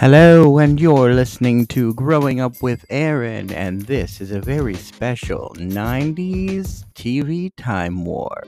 [0.00, 5.52] Hello, and you're listening to Growing Up with Ehryn, and this is a very special
[5.56, 8.46] 90s TV Time Warp.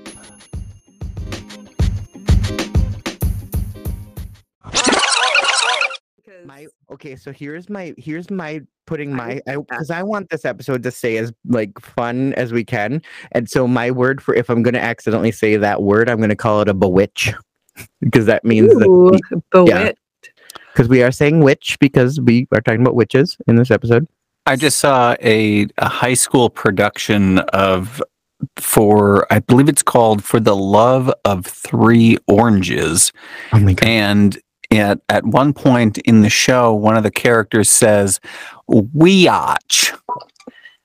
[6.47, 10.93] My okay, so here's my here's my putting my because I, want this episode to
[10.93, 14.75] stay as like fun as we can, and so my word for if I'm going
[14.75, 17.33] to accidentally say that word, I'm going to call it a bewitch
[18.01, 19.99] because that means Ooh, that bewitched.
[20.81, 24.09] Because we are saying witch because we are talking about witches in this episode.
[24.47, 28.03] I just saw a, a high school production of
[28.57, 33.13] for I believe it's called For the Love of Three Oranges.
[33.53, 33.87] Oh my god!
[33.87, 34.39] And
[34.71, 38.19] at at one point in the show, one of the characters says
[38.67, 39.93] "weotch,"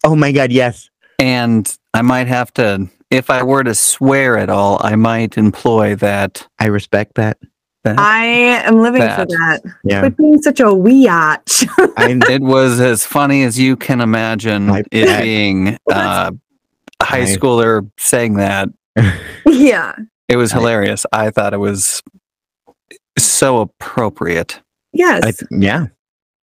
[0.03, 0.51] Oh my god!
[0.51, 0.89] Yes.
[1.19, 5.95] and I might have to, if I were to swear at all, I might employ
[5.95, 6.45] that.
[6.59, 7.37] I respect that.
[7.85, 9.15] That I am living That.
[9.17, 9.61] for that.
[9.83, 10.01] Yeah.
[10.01, 11.65] Quit being such a weotch.
[11.97, 15.23] I it was as funny as you can imagine I it bet.
[15.23, 16.31] being uh,
[16.99, 18.69] a high I- schooler saying that.
[19.45, 19.95] yeah.
[20.27, 21.05] It was I- hilarious.
[21.13, 22.03] I thought it was
[23.17, 24.59] so appropriate.
[24.93, 25.23] Yes.
[25.23, 25.85] I th- yeah.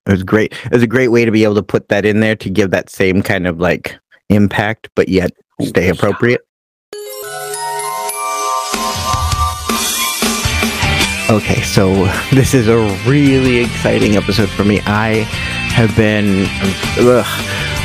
[0.08, 0.54] It was great.
[0.66, 2.72] It was a great way to be able to put that in there to give
[2.72, 3.96] that same kind of like
[4.30, 6.42] impact, but yet stay appropriate.
[11.32, 11.94] Okay, so
[12.34, 14.82] this is a really exciting episode for me.
[14.86, 15.24] I
[15.72, 16.46] have been,
[17.00, 17.26] ugh,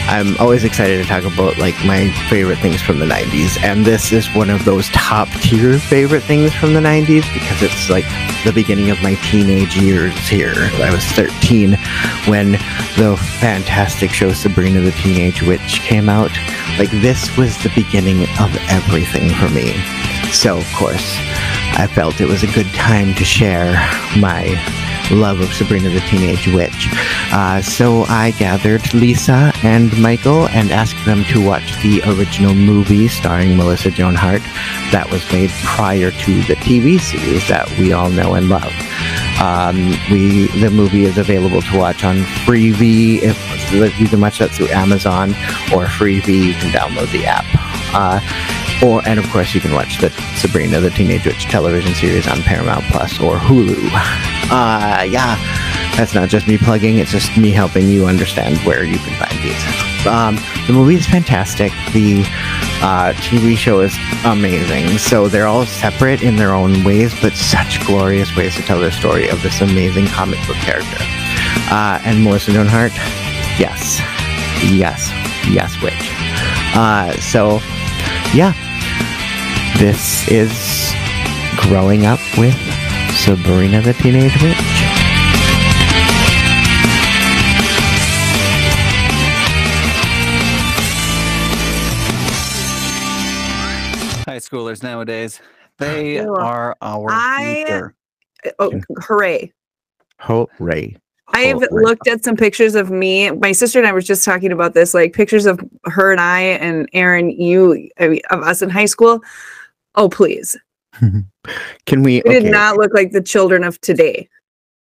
[0.09, 4.11] I'm always excited to talk about like my favorite things from the 90s, and this
[4.11, 8.05] is one of those top tier favorite things from the 90s because it's like
[8.45, 10.55] the beginning of my teenage years here.
[10.57, 11.75] I was 13
[12.27, 12.53] when
[12.99, 16.33] the fantastic show Sabrina the Teenage Witch came out.
[16.81, 19.75] Like, this was the beginning of everything for me.
[20.33, 21.17] So, of course,
[21.79, 23.73] I felt it was a good time to share
[24.19, 24.57] my
[25.11, 26.89] love of Sabrina the Teenage Witch.
[27.33, 33.09] Uh, so I gathered Lisa and Michael and asked them to watch the original movie
[33.09, 34.43] starring Melissa Joan Hart
[34.91, 38.73] that was made prior to the TV series that we all know and love.
[39.39, 42.17] Um, we the movie is available to watch on
[42.47, 43.21] Freevee.
[43.23, 45.31] If you can watch that through Amazon
[45.75, 47.45] or Freevee, you can download the app.
[47.93, 48.21] Uh,
[48.83, 52.43] or and of course you can watch the Sabrina the Teenage Witch television series on
[52.43, 53.91] Paramount Plus or Hulu.
[54.49, 55.37] Uh, yeah,
[55.97, 59.43] that's not just me plugging; it's just me helping you understand where you can find
[59.43, 60.07] these.
[60.07, 60.37] Um,
[60.67, 61.73] the movie is fantastic.
[61.93, 62.23] The
[62.81, 64.99] uh, TV show is amazing.
[64.99, 68.93] So they're all separate in their own ways, but such glorious ways to tell the
[68.93, 70.99] story of this amazing comic book character.
[71.71, 72.93] Uh, and Melissa Joan Hart,
[73.59, 73.99] yes,
[74.71, 75.11] yes,
[75.49, 76.13] yes, witch.
[76.77, 77.59] Uh, so
[78.37, 78.53] yeah,
[79.79, 80.93] this is
[81.57, 82.55] growing up with
[83.15, 84.57] Sabrina the Teenage Witch.
[94.27, 95.41] High schoolers nowadays,
[95.79, 97.95] they are our I- future.
[98.59, 99.53] oh, hooray.
[100.19, 100.97] Hooray.
[101.29, 101.85] I've Hooray.
[101.85, 103.31] looked at some pictures of me.
[103.33, 106.41] My sister and I were just talking about this, like pictures of her and I
[106.41, 109.21] and Ehryn, you, I mean, of us in high school.
[109.97, 110.57] Oh, please.
[111.87, 112.23] Can we?
[112.25, 114.29] We Okay, did not look like the children of today.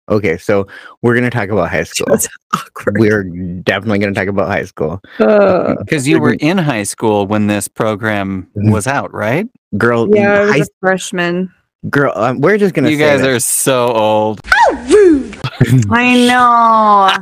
[0.09, 0.67] okay, so
[1.03, 2.17] we're going to talk about high school.
[2.95, 3.25] We're
[3.63, 5.03] definitely going to talk about high school.
[5.19, 8.73] Uh, Because you were in high school when this program Mhm.
[8.73, 9.47] was out, right?
[9.77, 11.53] Girl, yeah, I was high, a freshman.
[11.91, 14.41] girl, um, we're just going to You guys are so old.
[15.91, 16.27] I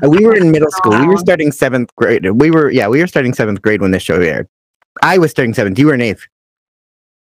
[0.03, 0.09] know.
[0.11, 0.99] We were in middle school.
[0.99, 2.29] We were starting seventh grade.
[2.31, 4.49] We were, yeah, we were starting seventh grade when this show aired.
[5.03, 5.79] I was starting seventh.
[5.79, 6.27] You were in eighth.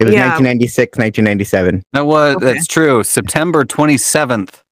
[0.01, 0.29] It was Yeah.
[0.31, 1.83] 1996, 1997.
[1.93, 2.45] That was Okay.
[2.55, 3.05] that's true.
[3.05, 4.63] September twenty seventh.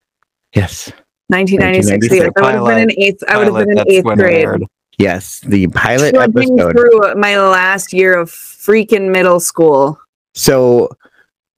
[0.54, 0.90] Yes.
[1.28, 2.12] 1996.
[2.12, 3.22] Yes, I would have been in eighth.
[3.28, 4.62] I would have been in eighth grade.
[4.98, 5.40] Yes.
[5.46, 6.72] The pilot Trudging episode.
[6.72, 9.98] through my last year of freaking middle school.
[10.34, 10.90] So,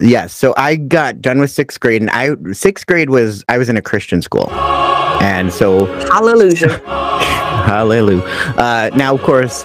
[0.03, 0.35] yes.
[0.35, 3.77] So I got done with sixth grade, and I sixth grade was I was in
[3.77, 6.79] a Christian school, and so Hallelujah.
[7.67, 8.23] hallelujah.
[8.57, 9.65] Uh, now, of course,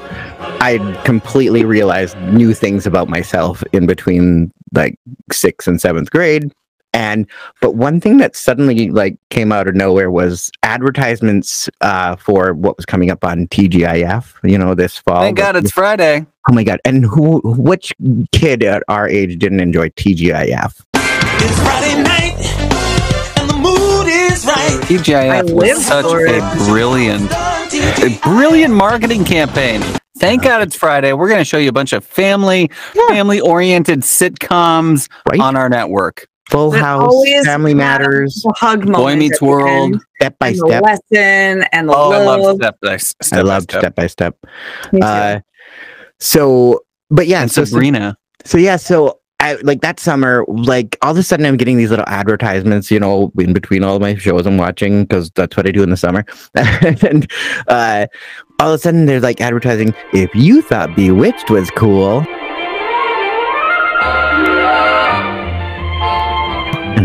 [0.61, 4.99] I completely realized new things about myself in between like
[5.31, 6.53] sixth and seventh grade.
[6.97, 7.27] And
[7.61, 12.75] but one thing that suddenly like came out of nowhere was advertisements uh, for what
[12.75, 14.33] was coming up on TGIF.
[14.43, 15.21] You know, this fall.
[15.21, 16.25] Thank God it's Friday.
[16.49, 16.79] Oh my god!
[16.85, 17.39] And who?
[17.43, 17.93] Which
[18.31, 20.81] kid at our age didn't enjoy TGIF?
[20.95, 22.33] It's Friday night,
[23.37, 24.79] and the mood is right.
[24.85, 26.67] TGIF was such a it.
[26.67, 29.81] brilliant, a brilliant marketing campaign.
[30.17, 31.13] Thank God it's Friday.
[31.13, 33.07] We're going to show you a bunch of family, Yeah.
[33.09, 35.39] family-oriented sitcoms Right?
[35.39, 36.27] on our network.
[36.49, 38.85] Full But House, Family Matters, hug.
[38.91, 39.67] Boy Meets World.
[39.67, 40.67] end, Step by and Step.
[40.69, 42.41] The lesson and the Oh, I love.
[42.41, 43.27] love step by step.
[43.33, 43.81] I by loved step.
[43.81, 44.37] Step by Step.
[45.01, 45.39] Uh,
[46.19, 48.17] so, but yeah, And so Sabrina.
[48.45, 51.89] So yeah, so I like that summer, like all of a sudden I'm getting these
[51.89, 55.67] little advertisements, you know, in between all of my shows I'm watching because that's what
[55.67, 56.25] I do in the summer.
[56.55, 57.29] and
[57.67, 58.07] uh,
[58.59, 62.25] all of a sudden they're like advertising, if you thought Bewitched was cool.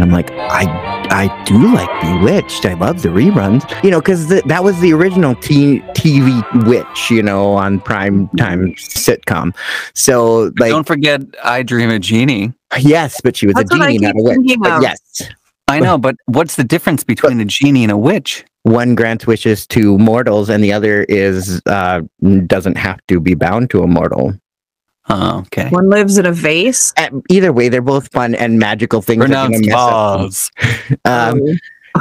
[0.02, 0.64] And I'm like, I
[1.10, 2.66] I do like Bewitched.
[2.66, 7.22] I love the reruns, you know, because that was the original t- TV witch, you
[7.22, 9.54] know, on prime time sitcom.
[9.94, 12.52] So like, Don't forget I Dream a Genie.
[12.81, 14.58] Yes, but she was That's a what I genie, not a keep witch.
[14.58, 15.22] But yes,
[15.69, 18.44] I know, but what's the difference between a genie and a witch?
[18.64, 22.00] one grants wishes to mortals, and the other is uh,
[22.46, 24.34] doesn't have to be bound to a mortal.
[25.08, 25.69] Oh, okay.
[25.70, 26.93] One lives in a vase.
[26.96, 29.19] Uh, Either way, they're both fun and magical things.
[29.20, 30.50] that are Pronounced mess up Oz.
[31.04, 31.04] them.
[31.04, 31.40] Um,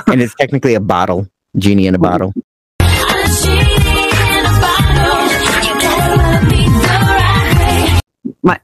[0.07, 1.27] and it's technically a bottle,
[1.57, 2.33] genie in a bottle.
[8.43, 8.59] My,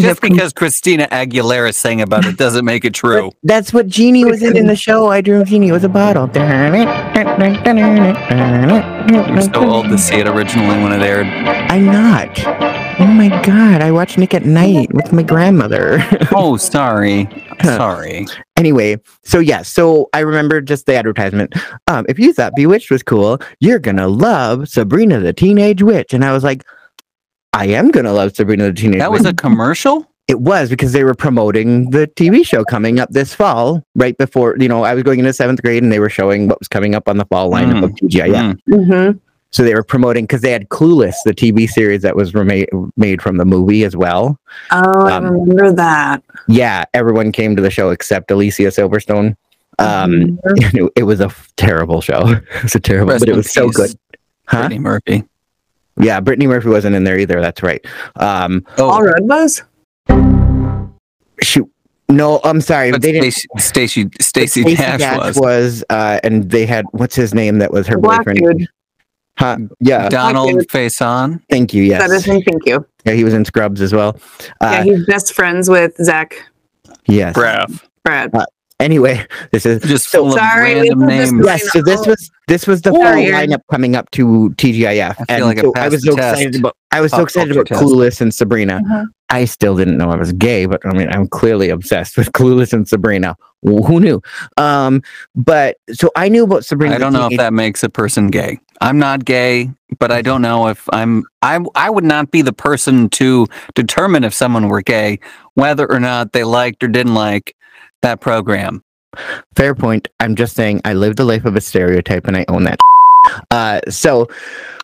[0.00, 3.32] Just because Christina Aguilera sang about it doesn't make it true.
[3.42, 5.08] That's what genie was in in the show.
[5.08, 5.72] I drew genie.
[5.72, 6.28] Was a bottle.
[9.08, 11.26] You're so old to see it originally when it aired.
[11.26, 12.38] I'm not.
[12.98, 13.82] Oh my god!
[13.82, 15.98] I watch Nick at Nite with my grandmother.
[16.38, 17.28] Oh, sorry.
[17.62, 18.26] Sorry.
[18.56, 21.54] Anyway, so yeah, so I remember just the advertisement.
[21.86, 26.12] Um, if you thought Bewitched was cool, you're gonna love Sabrina the Teenage Witch.
[26.12, 26.62] And I was like,
[27.56, 29.20] I am gonna love Sabrina the Teenage That Witch.
[29.22, 30.06] was a commercial?
[30.28, 34.56] it was because they were promoting the TV show coming up this fall, right before
[34.58, 36.96] you know, I was going into seventh grade and they were showing what was coming
[36.96, 37.84] up on the fall lineup Mm.
[37.84, 38.34] of TGIF.
[38.34, 38.56] Mm.
[38.68, 39.20] Mhm.
[39.52, 43.22] So they were promoting because they had Clueless, the TV series that was remade made
[43.22, 44.36] from the movie as well.
[44.72, 46.24] Oh, I Um, remember that.
[46.48, 49.36] Yeah, everyone came to the show except Alicia Silverstone.
[49.78, 52.26] Um, it, it was a f- terrible show.
[52.56, 53.90] It was a terrible, Rest but it in was so good.
[54.48, 54.62] Huh?
[54.62, 55.24] Brittany Murphy.
[55.98, 57.40] Yeah, Brittany Murphy wasn't in there either.
[57.40, 57.84] That's right.
[58.16, 59.62] Um, Oh, All Red was.
[61.42, 61.70] shoot,
[62.08, 62.90] no, I'm sorry.
[62.92, 63.32] but they didn't.
[63.32, 65.84] Stacey Stacey Stacey Stacey Dash was.
[65.90, 67.58] uh, and they had what's his name?
[67.58, 68.58] That was her Black boyfriend.
[68.58, 68.68] dude.
[69.38, 69.58] Huh?
[69.80, 70.68] Yeah, Donald dude.
[70.68, 71.42] Faison.
[71.50, 71.90] thank you.
[71.90, 72.42] That is Yes, him.
[72.42, 72.86] Thank you.
[73.04, 74.18] yeah, he was in Scrubs as well.
[74.62, 76.34] yeah, Uh, he's best friends with Zach
[77.06, 77.36] yes.
[77.36, 77.82] Braff.
[78.04, 78.30] Brad.
[78.78, 81.46] Anyway, this is Just So- of Sorry, random this names.
[81.46, 83.24] Yes, so this was this was the fall Sorry.
[83.24, 86.56] lineup coming up to TGIF, I feel and like I so I was so excited
[86.56, 87.80] about I was so excited about test.
[87.82, 88.82] Clueless and Sabrina.
[88.86, 89.06] Mhm.
[89.30, 92.74] I still didn't know I was gay, but I mean I'm clearly obsessed with Clueless
[92.74, 93.34] and Sabrina.
[93.62, 94.20] Wh- Who knew?
[94.58, 95.02] Um,
[95.34, 96.96] but so I knew about Sabrina.
[96.96, 98.60] I don't know if that makes a person gay.
[98.82, 102.52] I'm not gay, but I don't know if I'm I I would not be the
[102.52, 105.18] person to determine if someone were gay
[105.54, 107.55] whether or not they liked or didn't like
[108.06, 108.82] that program.
[109.56, 110.08] Fair point.
[110.20, 112.78] I'm just saying I live the life of a stereotype, and I own that.
[113.50, 114.28] Uh, so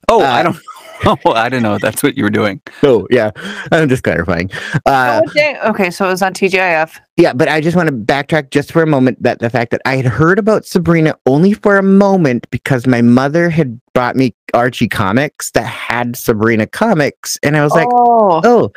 [0.09, 0.57] Oh, Uh, I don't
[1.07, 2.61] Oh, I didn't know that's what you were doing.
[2.83, 3.31] oh yeah,
[3.71, 4.51] I'm just clarifying.
[4.85, 6.99] Uh, What day- okay, so it was on TGIF.
[7.17, 9.81] Yeah, but I just want to backtrack just for a moment that the fact that
[9.85, 14.35] I had heard about Sabrina only for a moment because my mother had bought me
[14.55, 18.73] Archie comics that had Sabrina comics, and I was like, oh, oh,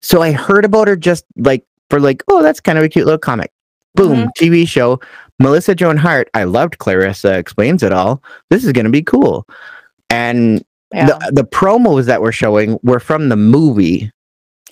[0.00, 3.04] so I heard about her just like for like, oh, that's kind of a cute
[3.06, 3.50] little comic.
[3.94, 4.28] Boom, mm-hmm.
[4.38, 5.00] TV show.
[5.40, 6.28] Melissa Joan Hart.
[6.34, 8.22] I loved Clarissa explains it all.
[8.50, 9.46] This is gonna be cool.
[10.10, 11.06] And yeah.
[11.06, 14.10] the the promos that we're showing were from the movie.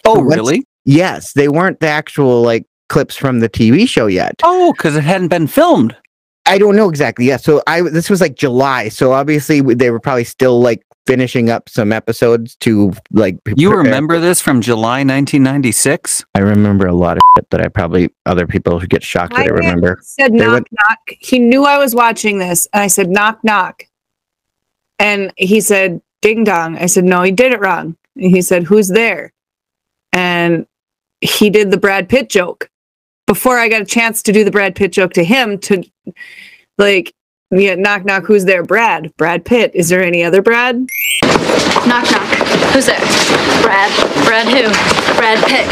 [0.04, 0.64] Oh, really?
[0.84, 4.34] Yes, they weren't the actual like clips from the TV show yet.
[4.44, 5.96] Oh, because it hadn't been filmed.
[6.46, 7.26] I don't know exactly.
[7.26, 7.38] Yeah.
[7.38, 8.88] So I this was like July.
[8.88, 13.42] So obviously they were probably still like finishing up some episodes to like.
[13.44, 16.24] p- You prepare- remember this from July 1996?
[16.34, 19.46] I remember a lot of shit that I probably other people who get shocked that
[19.46, 19.98] I remember.
[20.02, 20.98] said They knock went- knock.
[21.20, 23.84] He knew I was watching this, and I said knock knock.
[24.98, 26.76] And he said ding dong.
[26.78, 27.96] I said no, he did it wrong.
[28.16, 29.32] And he said who's there?
[30.12, 30.66] And
[31.20, 32.70] he did the Brad Pitt joke
[33.26, 35.58] before I got a chance to do the Brad Pitt joke to him.
[35.60, 35.82] To
[36.78, 37.12] like,
[37.50, 38.24] yeah, knock knock.
[38.24, 38.62] Who's there?
[38.64, 39.14] Brad.
[39.16, 39.72] Brad Pitt.
[39.74, 40.76] Is there any other Brad?
[41.86, 42.28] Knock knock.
[42.72, 42.98] Who's there?
[43.62, 43.90] Brad.
[44.24, 45.16] Brad who?
[45.16, 45.66] Brad Pitt.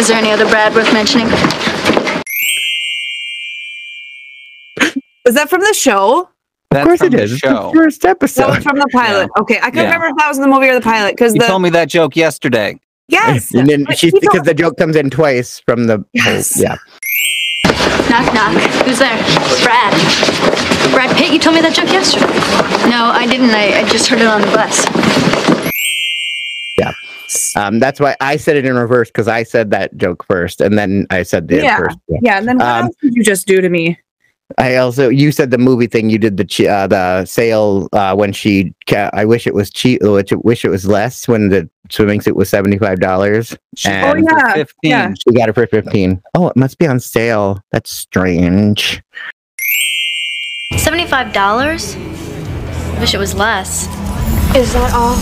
[0.00, 1.26] Is there any other Brad worth mentioning?
[5.26, 6.28] Is that from the show?
[6.72, 7.32] Of course from it the is.
[7.32, 7.72] It's the Show.
[7.74, 8.62] first That was episode.
[8.62, 9.28] from the pilot.
[9.38, 9.82] Okay, I couldn't Yeah.
[9.94, 11.70] remember if that was in the movie or the pilot because You the told me
[11.70, 12.78] that joke yesterday.
[13.08, 16.52] yes, and then she because the joke comes in twice from the whole- Yes.
[16.56, 16.76] yeah.
[18.10, 18.52] Knock knock.
[18.86, 19.16] Who's there?
[19.62, 19.92] Brad.
[20.92, 21.32] Brad Pitt.
[21.32, 22.26] You told me that joke yesterday.
[22.90, 23.50] No, I didn't.
[23.50, 24.84] I, I just heard it on the bus.
[26.78, 26.92] Yeah.
[27.56, 30.76] Um, that's why I said it in reverse because I said that joke first, and
[30.76, 31.76] then I said the Yeah.
[31.78, 31.98] first.
[32.08, 32.18] Yeah.
[32.22, 33.98] Yeah, and then what Um, else did you just do to me?
[34.58, 36.10] I also you said the movie thing.
[36.10, 38.74] You did the uh, the sale uh, when she.
[38.92, 40.02] I wish it was cheap.
[40.02, 43.56] Which wish it was less when the swimming suit was seventy five dollars.
[43.84, 44.90] And Oh, yeah, 15.
[44.90, 45.14] yeah.
[45.14, 46.22] she got it for fifteen.
[46.34, 47.62] Oh, it must be on sale.
[47.72, 49.02] That's strange.
[50.74, 51.36] $75?
[51.36, 53.86] I wish it was less.
[54.54, 55.16] Is that all?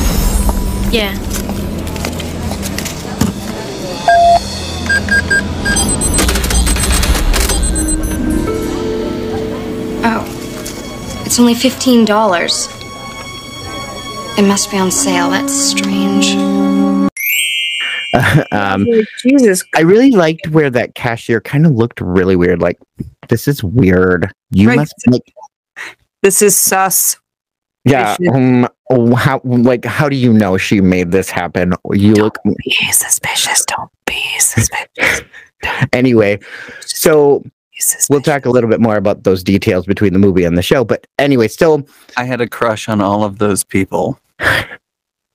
[0.93, 1.15] Yeah.
[10.05, 10.25] Oh.
[11.25, 14.39] It's only $15.
[14.39, 15.31] It must be on sale.
[15.31, 16.35] That's strange.
[18.53, 18.87] um,
[19.23, 19.65] Jesus.
[19.77, 22.61] I really liked where that cashier kind of looked really weird.
[22.61, 22.79] Like
[23.29, 24.31] this is weird.
[24.51, 24.77] You Right.
[24.77, 25.23] must like
[26.23, 27.17] This is sus.
[27.85, 28.17] yeah.
[28.33, 31.75] Um, oh, how like how do you know she made this happen?
[31.93, 33.65] You look Be suspicious.
[33.67, 35.23] Don't be suspicious.
[35.93, 36.39] anyway.
[36.81, 37.53] So Be suspicious.
[38.11, 40.85] We'll talk a little bit more about those details between the movie and the show.
[40.85, 44.19] But anyway, still, I had a crush on all of those people.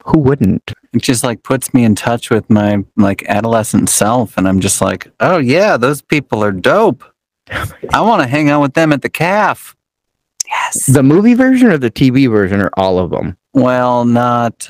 [0.05, 0.73] who wouldn't?
[0.93, 4.81] It just like puts me in touch with my like adolescent self, and I'm just
[4.81, 7.03] like, oh yeah, those people are dope.
[7.49, 9.75] I want to hang out with them at the calf.
[10.47, 10.85] Yes.
[10.85, 13.37] The movie version or the TV version or all of them?
[13.53, 14.69] Well, not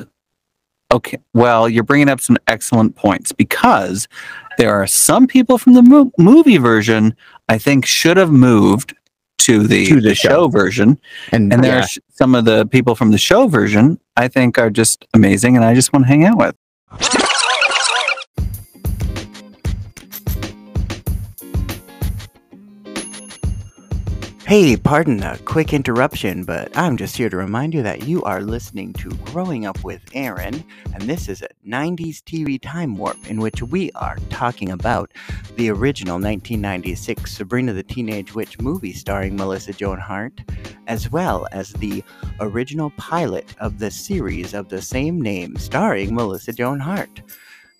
[0.91, 1.17] okay.
[1.33, 4.07] Well, you're bringing up some excellent points because
[4.57, 7.15] there are some people from the mo- movie version
[7.49, 8.95] I think should have moved
[9.39, 10.29] to the, To the the show.
[10.29, 10.47] show.
[10.47, 10.99] version,
[11.31, 11.83] And, and oh, there yeah.
[11.83, 15.65] are some of the people from the show version I think are just amazing, and
[15.65, 16.55] I just want to hang out with.
[24.45, 28.41] Hey, pardon the quick interruption, but I'm just here to remind you that you are
[28.41, 33.39] listening to Growing Up with Ehryn, and this is a 90s TV time warp in
[33.39, 35.13] which we are talking about
[35.55, 40.41] the original 1996 Sabrina the Teenage Witch movie starring Melissa Joan Hart,
[40.87, 42.03] as well as the
[42.41, 47.21] original pilot of the series of the same name starring Melissa Joan Hart.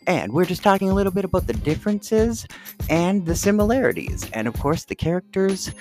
[0.07, 2.45] And we're just talking a little bit about the differences
[2.89, 5.72] and the similarities, and of course the characters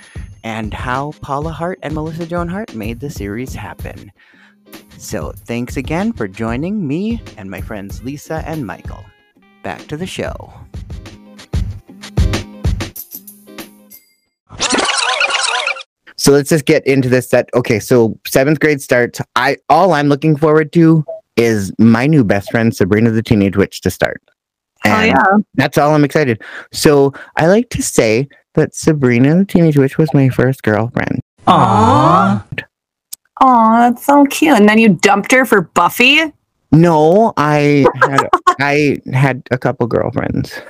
[0.45, 4.13] and how Paula Hart and Melissa Joan Hart made the series happen.
[4.97, 9.05] So, thanks again for joining me and my friends Lisa and Michael.
[9.63, 10.53] Back to the show.
[16.23, 17.31] So let's just get into this.
[17.31, 17.81] That okay.
[17.81, 19.21] So seventh grade starts.
[19.35, 21.05] I all I'm looking forward to
[21.37, 24.23] is my new best friend Sabrina the Teenage Witch to start.
[24.85, 25.25] Oh yeah.
[25.55, 26.43] That's all I'm excited.
[26.73, 31.21] So I like to say that Sabrina the Teenage Witch was my first girlfriend.
[31.47, 32.45] Aww.
[33.41, 34.57] Oh, that's so cute.
[34.57, 36.21] And then you dumped her for Buffy.
[36.71, 38.29] No, I had
[38.61, 40.61] I had a couple girlfriends.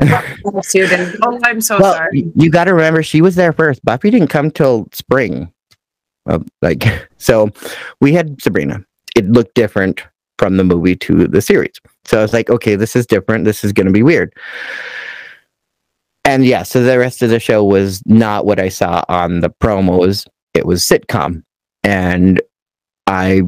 [0.00, 0.88] You.
[1.22, 2.30] Oh, I'm so well, sorry.
[2.34, 3.84] you got to remember she was there first.
[3.84, 5.52] Buffy didn't come till spring.
[6.26, 6.84] Well, like
[7.18, 7.50] so,
[8.00, 8.84] we had Sabrina.
[9.14, 10.02] It looked different
[10.38, 11.80] from the movie to the series.
[12.04, 13.44] So I was like, okay, this is different.
[13.44, 14.34] This is going to be weird.
[16.24, 19.50] And yeah, so the rest of the show was not what I saw on the
[19.50, 20.26] promos.
[20.54, 21.42] It was sitcom,
[21.82, 22.40] and
[23.06, 23.42] I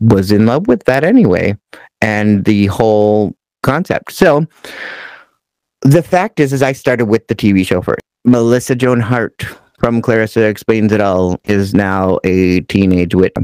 [0.00, 1.56] was in love with that anyway,
[2.00, 4.12] and the whole concept.
[4.12, 4.46] So
[5.82, 8.00] the fact is, is I started with the TV show first.
[8.24, 9.44] Melissa Joan Hart
[9.78, 13.34] from Clarissa Explains It All is now a teenage witch.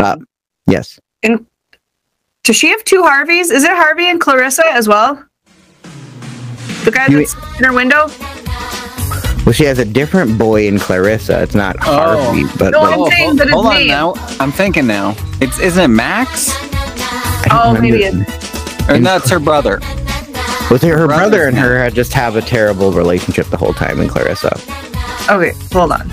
[0.00, 0.16] Uh,
[0.66, 0.98] yes.
[2.44, 3.50] Does she have two Harveys?
[3.50, 5.24] Is it Harvey and Clarissa as well?
[6.84, 8.10] The guy You- that's in her window?
[9.46, 11.42] Well, she has a different boy in Clarissa.
[11.42, 11.94] It's not Oh.
[12.24, 13.88] Harvey, but No, like, I'm saying that it's hold on me.
[13.88, 14.14] now.
[14.40, 15.14] I'm thinking now.
[15.40, 16.50] It's isn't it Max?
[16.50, 18.26] I Oh, maybe remember.
[18.88, 19.80] Or that's her brother.
[20.70, 23.74] Was it her Brothers brother and her had just have a terrible relationship the whole
[23.74, 24.58] time in Clarissa?
[25.30, 26.10] Okay, hold on.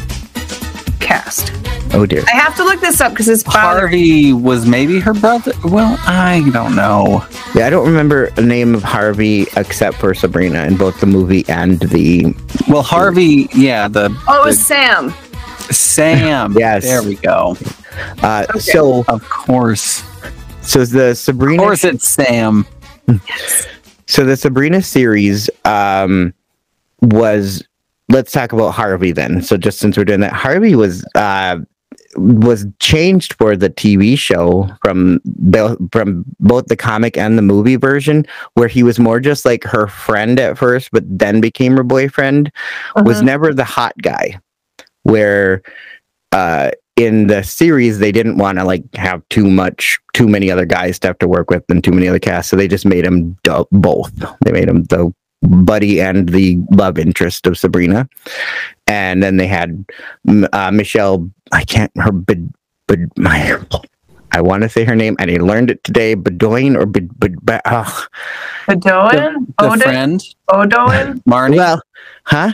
[1.02, 1.52] Cast.
[1.94, 2.24] Oh dear.
[2.28, 3.44] I have to look this up because it's.
[3.46, 5.52] Harvey was maybe her brother.
[5.66, 7.26] Well, I don't know.
[7.54, 11.44] Yeah, I don't remember the name of Harvey except for Sabrina in both the movie
[11.50, 12.34] and the.
[12.70, 15.14] Well, Harvey, yeah, the Oh, it was Sam.
[15.72, 16.54] Sam.
[16.58, 16.84] Yes.
[16.84, 17.58] there we go.
[18.24, 18.60] Uh, Okay.
[18.60, 20.04] So, Of course,
[20.62, 21.14] so the Sabrina.
[21.14, 21.64] of Sabrina.
[21.64, 22.66] course, it's Sam.
[24.08, 26.34] So the Sabrina series um,
[27.02, 27.64] was.
[28.12, 29.42] Let's talk about Harvey then.
[29.42, 31.58] So just since we're doing that, Harvey was uh,
[32.18, 37.78] was changed for the TV show from the, from both the comic and the movie
[37.78, 38.26] version,
[38.56, 42.52] where he was more just like her friend at first, but then became her boyfriend.
[42.98, 43.26] Was Uh-huh.
[43.26, 44.40] never the hot guy.
[45.04, 45.62] Where
[46.34, 50.66] uh, in the series they didn't want to like have too much too many other
[50.66, 53.06] guys to have to work with and too many other casts so they just made
[53.06, 54.12] him do- both
[54.44, 58.08] they made him the buddy and the love interest of sabrina
[58.88, 59.86] and then they had
[60.54, 62.38] uh, michelle i can't her but
[62.88, 63.58] but my
[64.32, 67.10] i want to say her name and i learned it today bedoin or bed
[67.44, 68.06] but oh,
[68.68, 69.48] Bedoin?
[69.58, 69.80] The Odin?
[69.80, 71.24] friend, Odoin?
[71.24, 71.82] Marnie, well
[72.26, 72.54] huh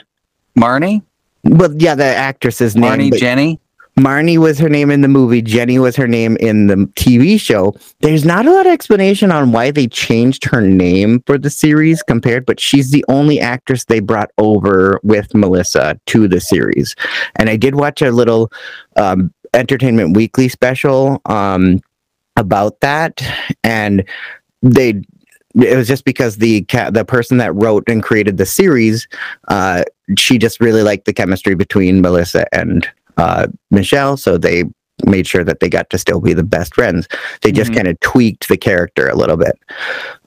[0.57, 1.03] Marnie,
[1.43, 3.59] well yeah the actress's name Marnie, but- Jenny.
[3.97, 5.41] Marnie was her name in the movie.
[5.41, 7.75] Jenny was her name in the TV show.
[8.01, 12.03] There's not a lot of explanation on why they changed her name for the series
[12.03, 16.95] compared, but she's the only actress they brought over with Melissa to the series.
[17.37, 18.51] And I did watch a little
[18.97, 21.81] um, Entertainment Weekly special um,
[22.35, 23.21] about that,
[23.63, 24.03] and
[24.61, 25.01] they.
[25.55, 29.07] It was just because the ca- the person that wrote and created the series,
[29.47, 29.85] uh,
[30.15, 32.87] she just really liked the chemistry between Melissa and
[33.17, 34.63] uh, Michelle, so they
[35.05, 37.07] made sure that they got to still be the best friends.
[37.43, 37.75] They just Mhm.
[37.75, 39.55] kind of tweaked the character a little bit.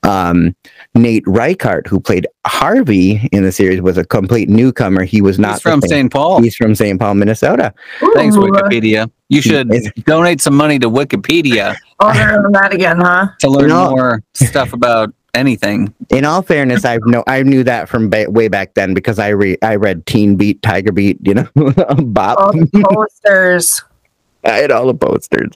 [0.05, 0.55] Um,
[0.95, 5.05] Nate Richert, who played Harvey in the series, was a complete newcomer.
[5.05, 6.13] He was not He's from St.
[6.13, 6.41] Paul.
[6.43, 6.99] He's from St.
[7.01, 7.73] Paul, Minnesota.
[8.15, 9.11] Thanks, Wikipedia.
[9.29, 9.71] You should
[10.07, 13.29] donate some money to Wikipedia Oh, they're on that again, huh?
[13.41, 13.91] to learn No.
[13.91, 15.95] more stuff about anything.
[16.11, 19.29] In all fairness, I know I knew that from ba- way back then because I
[19.29, 21.49] re- I read Teen Beat, Tiger Beat, you know,
[22.05, 22.39] Bop.
[22.39, 23.83] All the posters.
[24.45, 25.51] I had all the posters.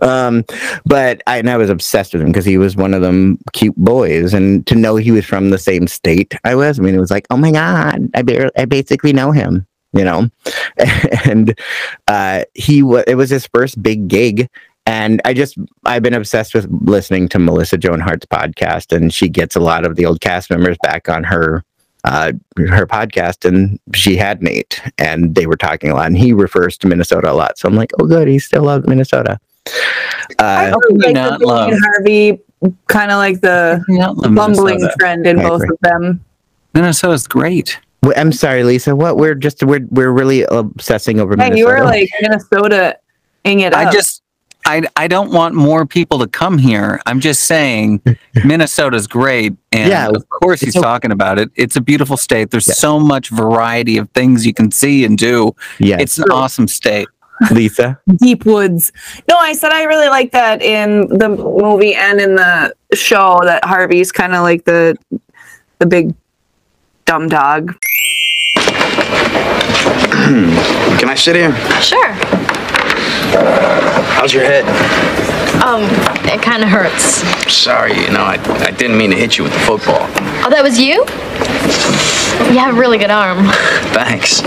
[0.00, 0.44] Um,
[0.84, 3.76] but I, and I was obsessed with him because he was one of them cute
[3.76, 4.34] boys.
[4.34, 7.10] And to know he was from the same state I was, I mean, it was
[7.10, 10.28] like, oh my God, I, bar- I basically know him, you know?
[11.24, 11.56] and
[12.08, 14.48] uh, he was, it was his first big gig.
[14.86, 19.28] And I just, I've been obsessed with listening to Melissa Joan Hart's podcast, and she
[19.28, 21.64] gets a lot of the old cast members back on her
[22.04, 26.34] uh, her podcast, and she had Nate, and they were talking a lot, and he
[26.34, 27.56] refers to Minnesota a lot.
[27.58, 29.40] So I'm like, oh, good, he still loves Minnesota.
[29.66, 32.40] I Uh, How can you like not the love- and Harvey,
[32.88, 33.82] kind of like the
[34.34, 34.94] bumbling Minnesota.
[34.98, 35.74] friend in I both agree.
[35.74, 36.24] of them.
[36.74, 37.78] Minnesota's great.
[38.16, 38.94] I'm sorry, Lisa.
[38.94, 41.34] What we're just we're we're really obsessing over.
[41.38, 44.22] Hey, you were like Minnesota-ing it I just
[44.66, 47.00] I I don't want more people to come here.
[47.06, 48.00] I'm just saying
[48.44, 49.52] Minnesota's great.
[49.72, 51.50] And Yeah, of course he's it's talking about it.
[51.54, 52.50] It's a beautiful state.
[52.50, 52.74] There's Yeah.
[52.74, 55.54] so much variety of things you can see and do.
[55.78, 57.08] yes, It's an awesome state.
[57.50, 57.98] Lisa.
[58.20, 58.92] deep woods.
[59.28, 63.64] No, I said I really like that in the movie and in the show that
[63.64, 64.96] Harvey's kind of like the
[65.80, 66.14] the big
[67.04, 67.74] dumb dog.
[70.14, 71.54] Can I sit here?
[71.82, 72.14] Sure.
[74.14, 74.64] How's your head?
[75.62, 75.82] Um,
[76.28, 77.22] it kind of hurts.
[77.52, 80.06] Sorry, you know, I, I didn't mean to hit you with the football.
[80.44, 81.04] Oh, that was you?
[82.52, 83.38] You have a really good arm.
[83.92, 84.40] Thanks.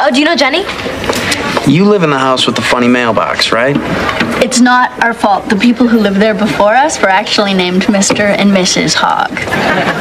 [0.00, 0.64] Oh, do you know Jenny?
[1.70, 3.76] You live in the house with the funny mailbox, right?
[4.42, 5.48] It's not our fault.
[5.48, 8.20] The people who lived there before us were actually named Mr.
[8.20, 8.94] and Mrs.
[8.94, 9.30] Hogg.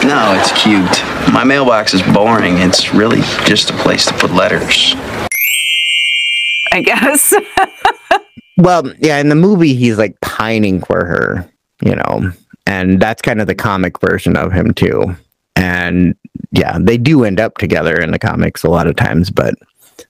[0.05, 1.33] No, it's cute.
[1.33, 2.57] My mailbox is boring.
[2.57, 4.95] It's really just a place to put letters.
[6.71, 7.33] I guess.
[8.57, 11.49] Well, yeah, in the movie, he's like pining for her,
[11.81, 12.31] you know,
[12.67, 15.15] and that's kind of the comic version of him too.
[15.55, 16.13] And
[16.51, 19.55] yeah, they do end up together in the comics a lot of times, but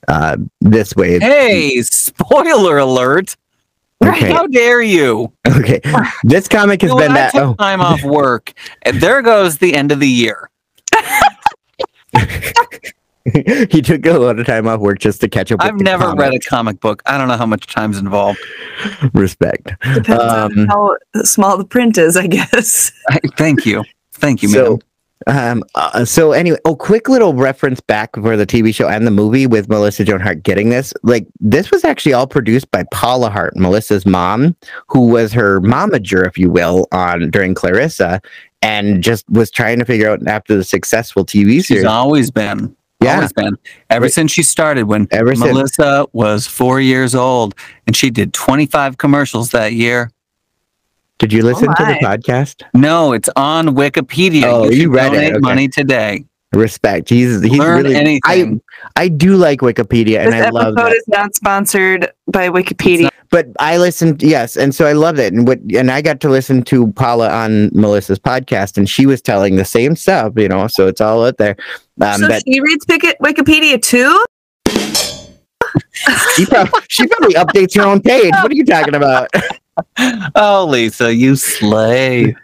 [0.10, 3.38] uh, this way, Hey, spoiler alert.
[4.04, 5.32] okay, How dare you?
[5.48, 5.80] okay,
[6.24, 7.32] this comic has You know, been when I that.
[7.34, 10.50] took Oh, time off work, and there goes the end of the year.
[13.34, 15.60] he took a lot of time off work just to catch up.
[15.60, 17.02] With I've the never read a comic book.
[17.06, 18.40] I don't know how much time's involved.
[19.14, 19.74] Respect.
[19.94, 22.92] Depends Um, on how small the print is, I guess.
[23.10, 23.84] I, thank you.
[24.14, 24.80] Thank you, so,
[25.28, 25.52] man.
[25.52, 29.12] um, uh, so anyway, oh, quick little reference back for the TV show and the
[29.12, 30.94] movie with Melissa Joan Hart getting this.
[31.04, 34.56] Like, this was actually all produced by Paula Hart, Melissa's mom,
[34.88, 38.22] who was her momager, if you will, on during Clarissa,
[38.62, 41.86] and just was trying to figure out after the successful TV She's series.
[41.86, 42.76] always been.
[43.02, 43.16] Yeah.
[43.16, 43.58] Always been.
[43.90, 44.14] Ever Right.
[44.14, 45.46] since she started, when Ever since.
[45.48, 47.56] Melissa was four years old,
[47.88, 50.12] and she did 25 commercials that year.
[51.18, 52.64] Did you listen to the oh podcast?
[52.74, 54.44] No, it's on Wikipedia.
[54.46, 55.40] Oh, you should read it, okay.
[55.40, 56.26] money today.
[56.54, 57.10] Respect.
[57.10, 57.96] He's he's Learn really.
[57.96, 58.62] anything.
[58.96, 60.92] I I do like Wikipedia, and I love episode that.
[60.92, 63.10] is not sponsored by Wikipedia.
[63.30, 66.30] but I listened, yes, and so I loved it, and what, and I got to
[66.30, 70.68] listen to Paula on Melissa's podcast, and she was telling the same stuff, you know.
[70.68, 71.56] So it's all out there.
[72.02, 74.22] Um, so that she reads Wiki- Wikipedia too?
[76.36, 78.34] she, prob- she probably updates her own page.
[78.42, 79.30] What are you talking about?
[80.36, 82.36] Oh, Lisa, you slay.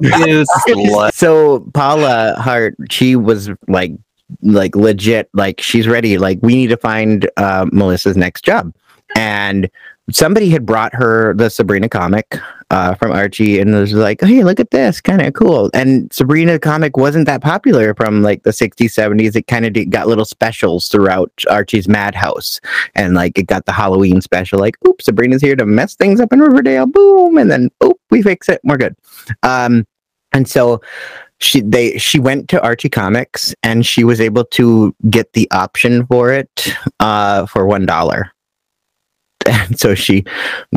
[0.00, 1.10] You slay.
[1.12, 3.92] so Paula Hart, she was like
[4.42, 6.18] like legit like she's ready.
[6.18, 8.74] Like we need to find uh, melissa's next job.
[9.14, 9.70] And
[10.10, 12.38] somebody had brought her the sabrina comic
[12.70, 15.70] uh, from archie and was like hey look at this kind of cool.
[15.74, 20.06] And sabrina comic wasn't that popular from like the 60s 70s it kind of got
[20.06, 22.60] little specials throughout archie's madhouse.
[22.94, 26.32] And like it got the halloween special like oops sabrina's here to mess things up
[26.32, 28.94] in riverdale boom and then oop we fix it we're good
[29.42, 29.84] um
[30.32, 30.80] and so
[31.38, 36.06] she they she went to Archie Comics and she was able to get the option
[36.06, 38.32] for it uh for one dollar.
[39.46, 40.24] And so she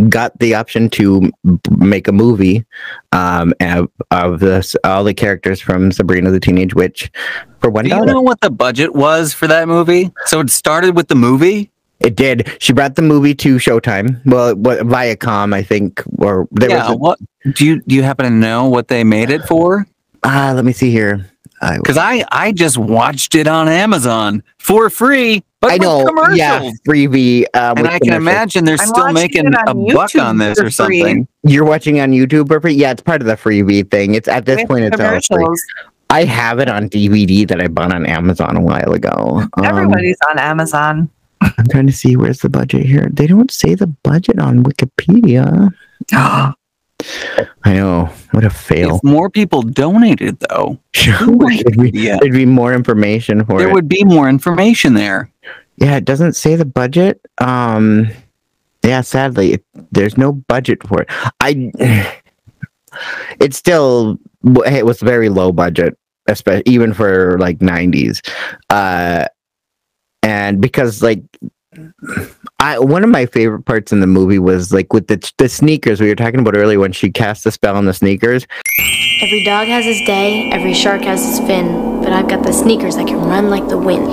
[0.09, 1.31] got the option to
[1.77, 2.65] make a movie
[3.11, 7.09] um of, of this all the characters from Sabrina the Teenage Witch
[7.59, 10.11] for one Do you know what the budget was for that movie?
[10.25, 11.71] So it started with the movie.
[11.99, 12.49] It did.
[12.59, 14.21] She brought the movie to Showtime.
[14.25, 16.91] Well, what Viacom, I think, or there yeah.
[16.91, 16.97] was.
[16.97, 17.19] what
[17.53, 17.95] do you do?
[17.95, 19.85] You happen to know what they made it for?
[20.23, 21.29] Ah, let me see here.
[21.61, 26.05] Because I I just watched it on Amazon for free, but I with know.
[26.05, 26.37] commercials.
[26.37, 27.43] Yeah, Freevee.
[27.53, 30.67] Um, and I can imagine they're I'm still making a on buck on this for
[30.67, 30.99] or free.
[31.01, 31.27] something.
[31.43, 32.75] You're watching on YouTube, or free?
[32.75, 34.15] Yeah, it's part of the Freevee thing.
[34.15, 35.19] It's at this With point, it's all free.
[35.29, 35.61] commercials.
[36.09, 39.43] I have it on DVD that I bought on Amazon a while ago.
[39.57, 41.09] Um, Everybody's on Amazon.
[41.41, 43.07] I'm trying to see where's the budget here.
[43.11, 45.71] They don't say the budget on Wikipedia.
[46.11, 46.55] I
[47.65, 48.09] know.
[48.31, 48.97] What a fail.
[48.97, 53.73] If more people donated, though, There'd be, there'd be more information for there it.
[53.73, 55.31] would be more information there.
[55.77, 57.21] Yeah, it doesn't say the budget.
[57.37, 58.09] Um,
[58.83, 61.09] yeah, sadly, it, there's no budget for it.
[61.39, 61.71] I.
[63.39, 64.17] It's still
[64.65, 65.95] it was very low budget,
[66.27, 68.27] especially even for like '90s,
[68.71, 69.25] uh,
[70.29, 71.23] and because like.
[72.59, 76.01] I one of my favorite parts in the movie was like with the the sneakers
[76.01, 78.47] we were talking about earlier when she cast the spell on the sneakers.
[79.21, 82.95] Every dog has his day, every shark has his fin, but I've got the sneakers
[82.95, 84.07] that can run like the wind.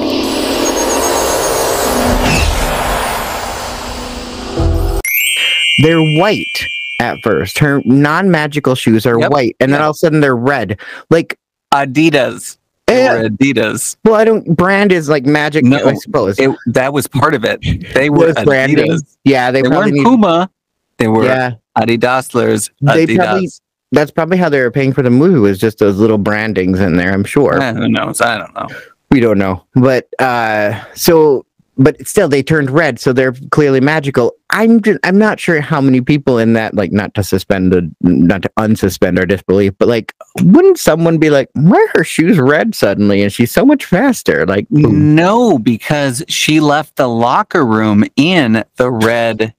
[5.82, 6.68] They're white
[7.00, 7.58] at first.
[7.58, 9.30] Her non-magical shoes are Yep.
[9.30, 10.78] white, and then all of a sudden they're red.
[11.10, 11.38] Like
[11.72, 12.58] Adidas.
[12.88, 13.96] Were Adidas.
[14.04, 14.56] Well, I don't.
[14.56, 16.38] Brand is like magic, No, I suppose.
[16.38, 17.60] It, that was part of it.
[17.94, 18.92] They were Was branding.
[18.92, 19.16] Adidas.
[19.24, 20.04] Yeah, they, They, weren't need.
[20.04, 20.50] Puma.
[20.98, 22.70] They were Yeah, Adidasslers.
[22.80, 23.48] They probably-
[23.92, 25.38] that's probably how they were paying for the movie.
[25.38, 27.12] Was just those little brandings in there.
[27.12, 27.60] I'm sure.
[27.60, 28.20] Eh, who knows?
[28.20, 28.66] I don't know.
[29.10, 31.45] We don't know, but uh, so
[31.76, 34.32] but still they turned red, so they're clearly magical.
[34.50, 37.90] I'm just, I'm not sure how many people in that like not to suspend the
[38.00, 42.38] not to unsuspend our disbelief, but like wouldn't someone be like, why are her shoes
[42.38, 44.46] red suddenly and she's so much faster?
[44.46, 45.14] Like boom.
[45.14, 49.54] No, because she left the locker room in the red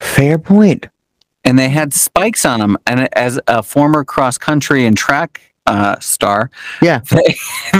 [0.00, 0.88] fair point.
[1.44, 2.78] and they had spikes on them.
[2.86, 7.00] And as a former cross country and track uh, star, Yeah.
[7.10, 7.34] they,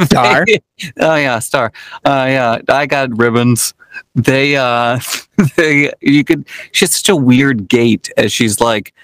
[0.04, 0.44] Star?
[0.46, 0.62] they-
[1.00, 1.72] oh yeah, star.
[2.04, 3.74] Uh, yeah, I got ribbons.
[4.14, 4.98] They, uh,
[5.56, 6.46] they, you could.
[6.72, 8.94] She has such a weird gait as she's like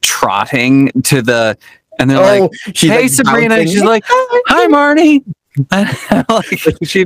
[0.00, 1.56] trotting to the,
[1.98, 3.66] and they're Oh, like, "Hey, like Sabrina," bouncing.
[3.68, 5.22] she's like, "Hi, Marnie."
[5.72, 7.02] like she,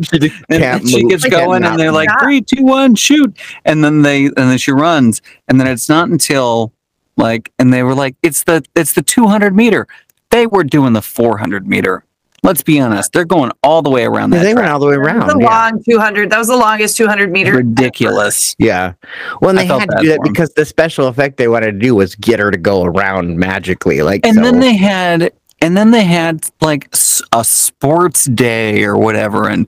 [0.50, 4.36] and she gets going, and they're like three, two, one, shoot, and then they and
[4.36, 6.72] then she runs, and then it's not until
[7.16, 9.86] like, and they were like, it's the it's the two hundred meter.
[10.34, 12.04] They were doing the four hundred meter.
[12.42, 14.42] Let's be honest, they're going all the way around that.
[14.42, 15.40] they went all the way That was around.
[15.40, 15.48] a Yeah.
[15.70, 16.28] long 200.
[16.30, 17.54] That was the longest 200 meter.
[17.54, 18.54] ridiculous.
[18.58, 18.92] Yeah.
[19.40, 22.14] Well, they had to do that because the special effect they wanted to do was
[22.16, 24.02] get her to go around magically.
[24.02, 24.42] Like, And so.
[24.42, 26.94] then they had, and then they had like
[27.32, 29.66] a sports day or whatever, and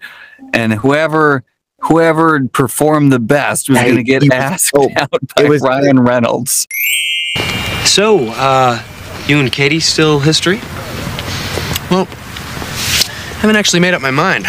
[0.53, 1.45] and whoever
[1.81, 5.49] whoever performed the best was going to get he was- asked oh, out by it
[5.49, 6.67] was- Ryan Reynolds.
[7.85, 8.83] So, uh,
[9.29, 10.59] you and Katie still history?
[11.91, 14.45] Well, I haven't actually made up my mind.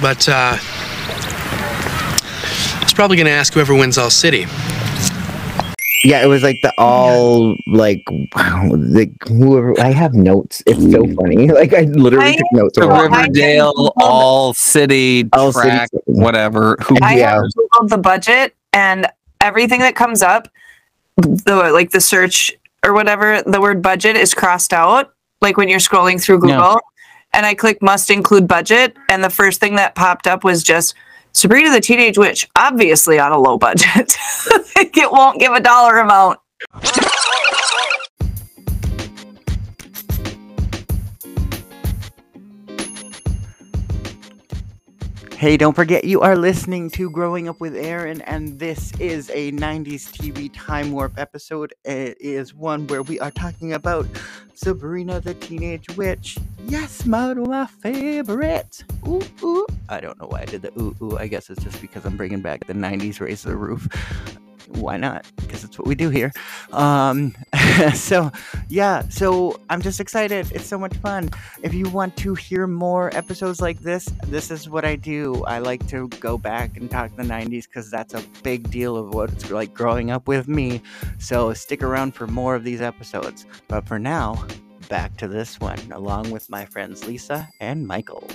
[0.00, 4.46] But, uh, I was probably gonna ask whoever wins All City.
[6.04, 8.02] yeah, it was like the all like
[8.34, 9.78] wow, like whoever.
[9.80, 10.62] I have notes.
[10.66, 11.48] It's so funny.
[11.50, 12.78] Like I literally I- took notes.
[12.78, 12.94] The on it.
[13.10, 16.22] Well, I Riverdale All City All City track, something.
[16.22, 16.76] whatever.
[16.86, 17.34] Who I Yeah.
[17.36, 19.06] have googled the budget and
[19.40, 20.48] everything that comes up,
[21.16, 22.52] the like the search
[22.86, 25.12] or whatever, the word budget is crossed out.
[25.42, 26.38] Like when you're scrolling through.
[26.38, 26.80] Google,
[27.32, 30.94] and I click must include budget, and the first thing that popped up was just
[31.32, 34.16] Sabrina the Teenage Witch, obviously on a low budget.
[34.76, 36.38] like it won't give a dollar amount.
[45.36, 49.52] Hey, don't forget you are listening to Growing Up with Ehryn, and this is a
[49.52, 51.74] 90s TV Time Warp episode.
[51.84, 54.06] It is one where we are talking about
[54.54, 56.38] Sabrina the Teenage Witch.
[56.64, 58.82] Yes, one of my favorite.
[59.06, 59.66] Ooh, ooh.
[59.90, 61.18] I don't know why I did the ooh, ooh.
[61.18, 63.86] I guess it's just because I'm bringing back the 90s Raise the Roof
[64.76, 65.26] why not?
[65.36, 66.32] Because it's what we do here.
[66.72, 67.34] Um,
[67.94, 68.30] so,
[68.68, 70.50] yeah, so I'm just excited.
[70.52, 71.30] It's so much fun.
[71.62, 75.44] If you want to hear more episodes like this, this is what I do.
[75.44, 79.14] I like to go back and talk the 90s because that's a big deal of
[79.14, 80.82] what it's like growing up with me.
[81.18, 83.46] So, stick around for more of these episodes.
[83.68, 84.44] But for now,
[84.88, 88.28] back to this one, along with my friends Lisa and Michael.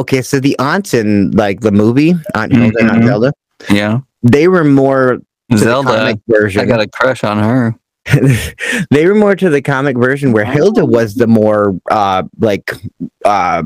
[0.00, 3.04] Okay, so the aunts in like the movie Aunt Hilda and Aunt.
[3.04, 3.32] Zelda,
[3.70, 4.00] Yeah.
[4.22, 5.88] they were more to the Zelda.
[5.96, 6.60] comic version.
[6.62, 7.76] I got a crush on her.
[8.90, 12.72] they were more to the comic version where Hilda was the more uh like
[13.26, 13.62] uh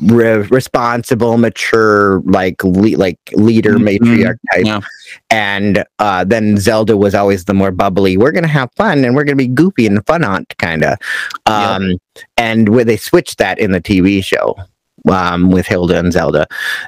[0.00, 3.98] re- responsible mature like le- like leader Mhm.
[3.98, 4.80] matriarch type Yeah.
[5.30, 9.24] and uh then Zelda was always the more bubbly we're gonna have fun and we're
[9.24, 10.96] gonna be goofy and fun aunt kind of
[11.44, 11.92] um
[12.38, 14.56] and where they switched that in the TV show
[15.10, 16.46] um with Hilda and Zelda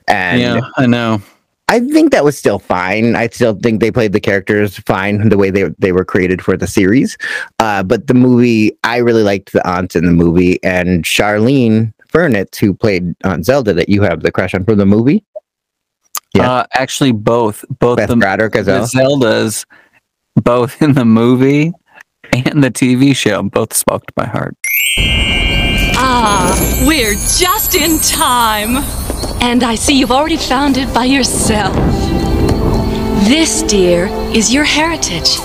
[0.08, 1.20] and yeah, I know.
[1.68, 3.16] I think that was still fine.
[3.16, 6.56] I still think they played the characters fine the way they they were created for
[6.56, 7.18] the series.
[7.58, 12.56] Uh, but the movie, I really liked the aunts in the movie, and Charlene Fernetz,
[12.58, 15.24] who played Aunt Zelda, that you have the crush on from the movie.
[16.34, 16.50] Yeah.
[16.50, 18.62] Uh, actually, both both Beth the, Broderick the.
[18.62, 19.66] Zeldas,
[20.36, 21.72] both in the movie
[22.32, 24.56] and the TV show, both spoke to my heart.
[26.18, 28.78] Ah, we're just in time.
[29.42, 31.74] And I see you've already found it by yourself.
[33.28, 35.36] This, dear, is your heritage.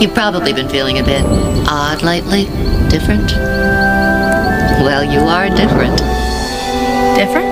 [0.00, 1.24] You've probably been feeling a bit
[1.66, 2.44] odd lately.
[2.88, 3.32] Different?
[4.86, 5.98] Well, you are different.
[7.18, 7.50] Different?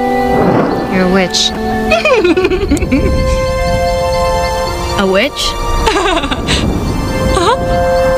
[0.94, 1.50] You're a witch.
[5.00, 5.50] a witch?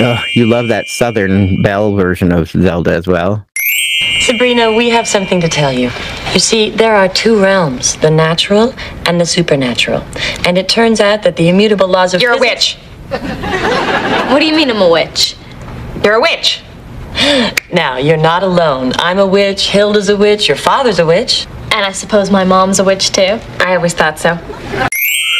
[0.00, 3.46] Oh, you love that Southern Belle version of Zelda as well.
[4.20, 5.90] Sabrina, we have something to tell you.
[6.32, 8.74] You see, there are two realms the natural
[9.06, 10.04] and the supernatural.
[10.46, 12.76] And it turns out that the immutable laws of You're a witch.
[13.10, 15.36] What do you mean I'm a witch?
[16.02, 16.62] You're a witch.
[17.72, 18.92] Now, you're not alone.
[18.96, 21.46] I'm a witch, Hilda's a witch, your father's a witch.
[21.72, 23.40] And I suppose my mom's a witch too?
[23.58, 24.38] I always thought so.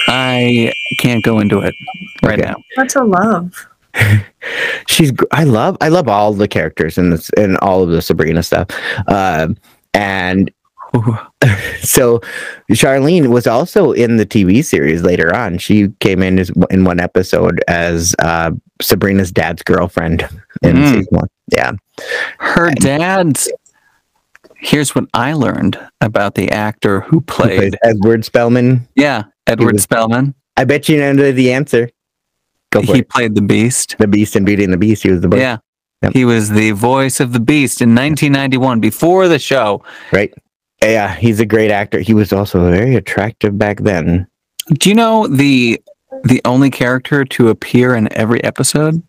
[0.08, 1.74] I can't go into it
[2.22, 2.56] right now.
[2.74, 3.68] What's a love?
[4.86, 8.42] She's i love i love all the characters in this in all of the sabrina
[8.42, 8.66] stuff
[9.08, 9.56] um
[9.94, 10.50] and
[11.80, 12.20] so
[12.72, 17.00] charlene was also in the tv series later on she came in as in one
[17.00, 18.50] episode as uh
[18.82, 20.22] sabrina's dad's girlfriend
[20.62, 20.88] in Mm.
[20.88, 21.72] season one yeah
[22.38, 23.50] Her dad's.
[24.56, 27.76] Here's what I learned about the actor who Who played.
[27.82, 30.34] edward spellman Yeah, Edward was- Spellman.
[30.56, 31.90] i bet you know the answer
[32.82, 33.96] He it played the Beast.
[33.98, 35.58] the beast in beauty and the beast he was the voice Yeah.
[36.02, 36.12] Yep.
[36.12, 39.82] He was the voice of the Beast in 1991 before the show.
[40.12, 40.32] right
[40.82, 44.26] yeah he's a great actor he was also very attractive back then
[44.70, 45.80] Do you know the
[46.24, 49.02] the only character to appear in every episode?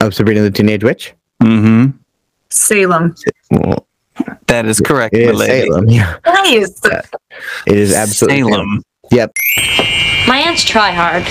[0.00, 1.96] of sabrina the teenage witch Mm-hmm.
[2.50, 3.14] Salem.
[3.50, 3.86] well,
[4.46, 5.68] That is correct, it my is lady.
[5.68, 6.80] salem yeah Nice.
[7.66, 8.82] It is absolutely Salem.
[9.12, 9.30] Yep.
[10.26, 11.24] My aunts try hard,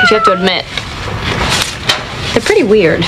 [0.00, 0.64] but you have to admit,
[2.32, 3.04] they're pretty weird.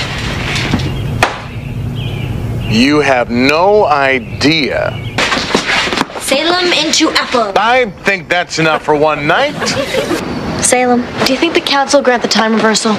[2.73, 4.91] You have no idea.
[6.19, 7.53] Salem into Apple.
[7.55, 9.53] I think that's enough for one night.
[10.63, 12.93] Salem, do you think the council will grant the time reversal?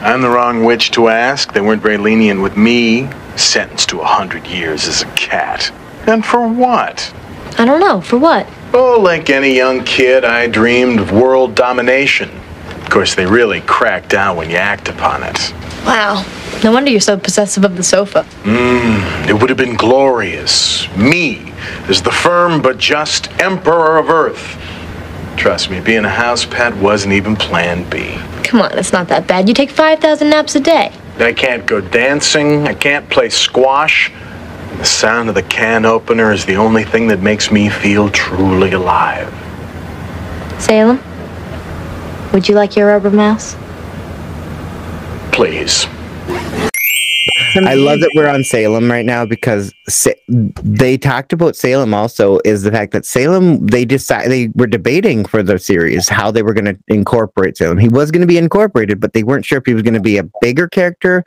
[0.00, 1.52] I'm the wrong witch to ask.
[1.52, 3.08] They weren't very lenient with me.
[3.36, 5.70] Sentenced to a hundred years as a cat.
[6.06, 7.14] And for what?
[7.58, 8.00] I don't know.
[8.00, 8.46] For what?
[8.72, 12.30] Oh, like any young kid, I dreamed of world domination.
[12.84, 15.52] Of course, they really crack down when you act upon it.
[15.84, 16.24] Wow.
[16.62, 18.24] No wonder you're so possessive of the sofa.
[18.42, 20.88] Mmm, it would have been glorious.
[20.96, 21.52] Me,
[21.88, 24.58] as the firm but just emperor of Earth.
[25.36, 28.16] Trust me, being a house pet wasn't even plan B.
[28.44, 29.48] Come on, it's not that bad.
[29.48, 30.92] You take 5,000 naps a day.
[31.18, 34.10] I can't go dancing, I can't play squash.
[34.78, 38.72] The sound of the can opener is the only thing that makes me feel truly
[38.72, 39.32] alive.
[40.58, 40.98] Salem,
[42.34, 43.56] would you like your rubber mouse?
[45.32, 45.86] Please.
[47.56, 52.40] I love that we're on Salem right now because Sa- they talked about Salem also
[52.44, 56.42] is the fact that Salem they decided they were debating for the series how they
[56.42, 57.78] were going to incorporate Salem.
[57.78, 60.00] He was going to be incorporated, but they weren't sure if he was going to
[60.00, 61.22] be a bigger character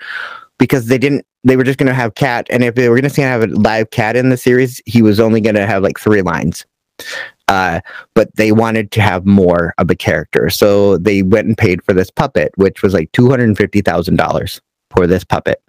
[0.59, 1.25] because they didn't.
[1.45, 3.47] They were just going to have Cat, and if they were going to have a
[3.47, 6.65] live Cat in the series, he was only going to have like three lines.
[7.47, 7.79] Uh,
[8.13, 11.93] but they wanted to have more of a character, so they went and paid for
[11.93, 15.61] this puppet, which was like two hundred and fifty thousand dollars for this puppet.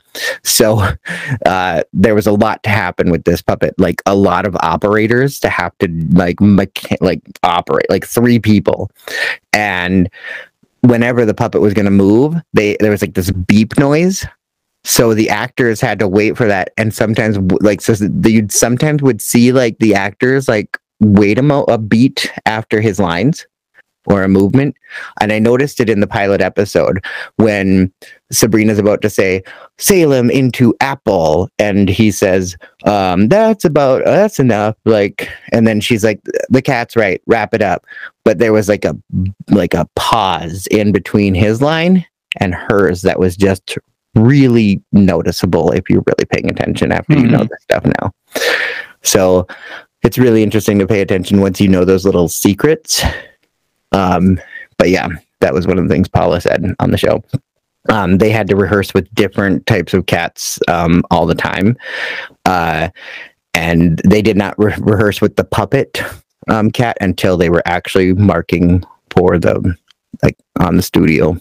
[0.43, 0.79] So
[1.47, 5.39] uh, there was a lot to happen with this puppet, like a lot of operators
[5.41, 8.91] to have to like mecha- like operate, like three people,
[9.53, 10.09] and
[10.83, 14.27] whenever the puppet was going to move, they there was like this beep noise.
[14.85, 19.21] So the actors had to wait for that, and sometimes like so you'd sometimes would
[19.21, 23.47] see like the actors like wait a, mo- a beat after his lines
[24.09, 24.75] or a movement.
[25.21, 27.05] And I noticed it in the pilot episode
[27.37, 27.93] when
[28.33, 29.43] Sabrina's about to say
[29.79, 36.05] Salem into Apple, and he says, um, "That's about that's enough." Like, and then she's
[36.05, 37.85] like, "The cat's right, wrap it up."
[38.25, 38.97] But there was like a
[39.49, 42.05] like a pause in between his line
[42.39, 43.79] and hers that was just
[44.15, 48.13] really noticeable if you're really paying attention after you know this stuff now.
[49.03, 49.47] So
[50.03, 53.03] it's really interesting to pay attention once you know those little secrets.
[53.93, 54.41] Um,
[54.77, 55.09] but yeah,
[55.41, 57.23] that was one of the things Paula said on the show.
[57.89, 61.77] Um, they had to rehearse with different types of cats um, all the time,
[62.45, 62.91] uh,
[63.55, 66.03] and they did not re- rehearse with the puppet
[66.49, 69.75] um, cat until they were actually marking for the
[70.23, 71.39] like on the studio.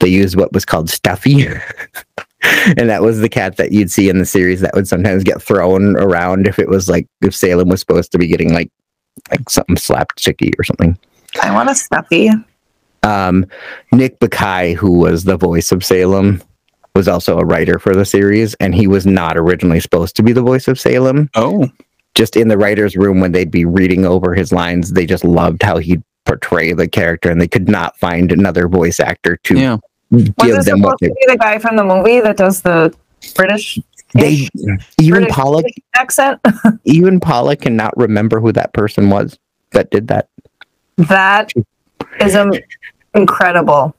[0.00, 1.46] They used what was called Stuffy.
[2.76, 5.42] and that was the cat that you'd see in the series that would sometimes get
[5.42, 8.70] thrown around if it was like if Salem was supposed to be getting like
[9.30, 10.98] like something slapped chicky or something.
[11.40, 12.30] I want a stuffy.
[13.02, 13.46] Um,
[13.92, 16.42] Nick Bakay, who was the voice of Salem,
[16.94, 20.32] was also a writer for the series, and he was not originally supposed to be
[20.32, 21.30] the voice of Salem.
[21.34, 21.68] Oh,
[22.14, 25.62] just in the writers' room when they'd be reading over his lines, they just loved
[25.62, 29.78] how he'd portray the character, and they could not find another voice actor to yeah.
[30.12, 31.26] Was give them what supposed to they.
[31.26, 32.94] be the guy from the movie that does the
[33.34, 33.78] British
[34.14, 34.48] They
[35.00, 35.62] even British Paula,
[35.94, 36.40] accent?
[36.84, 39.38] even Pollock cannot remember who that person was
[39.70, 40.28] that did that.
[40.98, 41.52] that
[42.20, 42.52] is um,
[43.14, 43.96] incredible.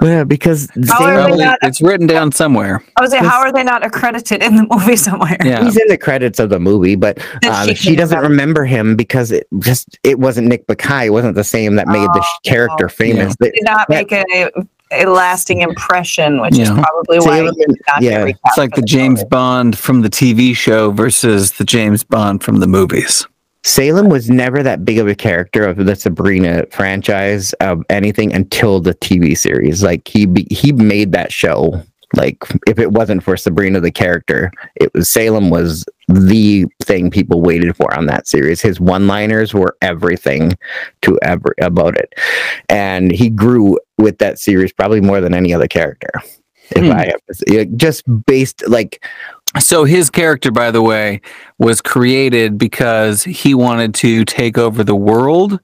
[0.00, 2.82] Yeah, because How are they Probably, not- it's written down somewhere.
[2.96, 5.36] I was like, how are they not accredited in the movie somewhere?
[5.44, 5.62] Yeah.
[5.64, 7.18] He's in the credits of the movie, but
[7.50, 11.06] um, she she doesn't remember him because it just it wasn't Nick Bakay.
[11.06, 13.34] It wasn't the same that made the sh- character famous.
[13.40, 14.50] They- Did not make a,
[14.92, 16.82] a lasting impression, which is Yeah.
[16.82, 20.08] probably why Salem- he not get recast It's like for the James Bond from the
[20.08, 23.26] TV show versus the James Bond from the movies.
[23.64, 28.80] Salem was never that big of a character of the Sabrina franchise of anything until
[28.80, 29.82] the TV series.
[29.82, 31.82] Like he be, he made that show.
[32.14, 37.40] Like if it wasn't for Sabrina the character, it was Salem was the thing people
[37.42, 38.60] waited for on that series.
[38.62, 40.52] His one-liners were everything
[41.02, 42.14] to ever about it,
[42.68, 46.10] and he grew with that series probably more than any other character.
[46.70, 46.92] If Hmm.
[46.92, 49.04] I have to say, just based like
[49.58, 51.22] So his character, by the way,
[51.58, 55.58] was created because he wanted to take over the world.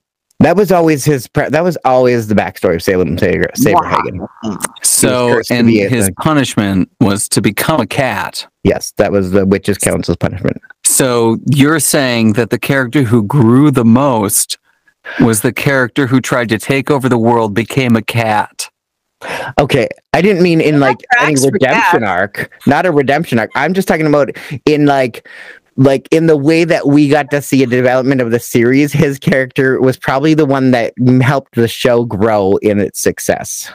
[0.44, 1.26] That was always his.
[1.26, 4.28] Pre- that was always the backstory of Salem Saber, Saberhagen.
[4.42, 4.56] Hmm.
[4.82, 8.46] So, and be a- his punishment was to become a cat.
[8.62, 10.60] Yes, that was the witches' council's punishment.
[10.84, 14.58] So you're saying that the character who grew the most
[15.18, 18.68] was the character who tried to take over the world, became a cat.
[19.58, 23.50] Okay, I didn't mean in like any redemption arc, not a redemption arc.
[23.54, 25.26] I'm just talking about in like
[25.76, 28.92] like in the way that we got to see a development of the series.
[28.92, 33.70] His character was probably the one that helped the show grow in its success.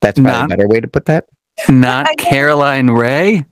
[0.00, 1.26] That's probably Not- a better way to put that.
[1.68, 3.46] Not Caroline Rhea.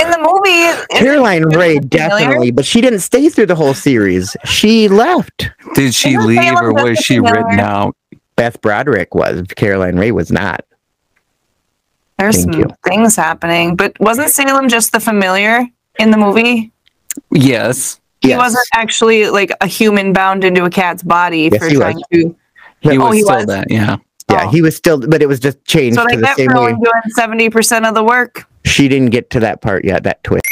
[0.00, 4.36] In the movie, Caroline Rhea definitely, but she didn't stay through the whole series.
[4.44, 5.50] She left.
[5.74, 7.96] Did she Isn't leave Salem or was Jessica she written out?
[8.36, 9.42] Beth Broderick was.
[9.56, 10.64] Caroline Rhea was not.
[12.18, 12.66] There's Thank some you.
[12.84, 15.66] things happening, but wasn't Salem just the familiar
[15.98, 16.70] in the movie?
[17.30, 18.00] Yes.
[18.20, 21.82] He wasn't actually like a human bound into a cat's body Yes, for he was.
[21.82, 22.36] trying to.
[22.80, 23.46] He Oh, was he still was?
[23.46, 23.96] that, yeah.
[24.30, 26.48] Yeah, he was still, but it was just changed So to like the that same
[26.48, 26.72] way.
[26.72, 28.46] doing seventy percent of the work.
[28.64, 30.02] She didn't get to that part yet.
[30.02, 30.42] That twist.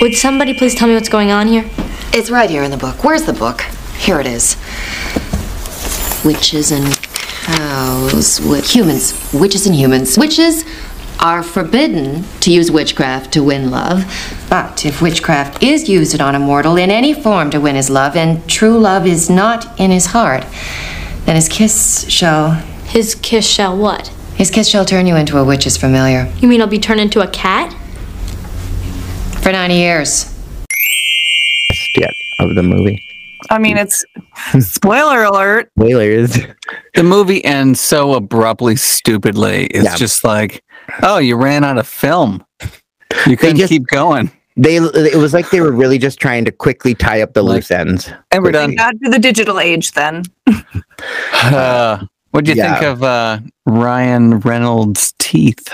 [0.00, 1.68] Would somebody please tell me what's going on here?
[2.12, 3.02] It's right here in the book.
[3.02, 3.62] Where's the book?
[3.98, 4.56] Here it is.
[6.24, 6.84] Witches and
[7.44, 8.38] cows.
[8.38, 9.14] Wi- humans.
[9.32, 10.16] Witches and humans.
[10.16, 10.64] Witches
[11.20, 14.04] are forbidden to use witchcraft to win love.
[14.48, 18.16] But if witchcraft is used on a mortal in any form to win his love,
[18.16, 20.44] and true love is not in his heart,
[21.24, 22.52] then his kiss shall.
[22.88, 24.08] His kiss shall what?
[24.36, 26.32] His kiss shall turn you into a witch's familiar.
[26.38, 27.72] You mean I'll be turned into a cat?
[29.42, 30.34] For 90 years.
[31.96, 32.10] Yet
[32.40, 33.02] of the movie.
[33.50, 34.04] I mean, it's
[34.60, 35.70] spoiler alert.
[35.76, 36.38] Whalers.
[36.94, 39.66] The movie ends so abruptly, stupidly.
[39.66, 39.96] It's Yeah.
[39.96, 40.62] just like,
[41.02, 42.44] oh, you ran out of film.
[43.26, 44.30] You couldn't just- keep going.
[44.60, 47.70] They it was like they were really just trying to quickly tie up the loose
[47.70, 48.10] ends.
[48.32, 48.74] And we're done.
[48.74, 50.24] Not to the digital age then.
[51.44, 55.72] Uh, what do you think of uh, Ryan Reynolds' teeth?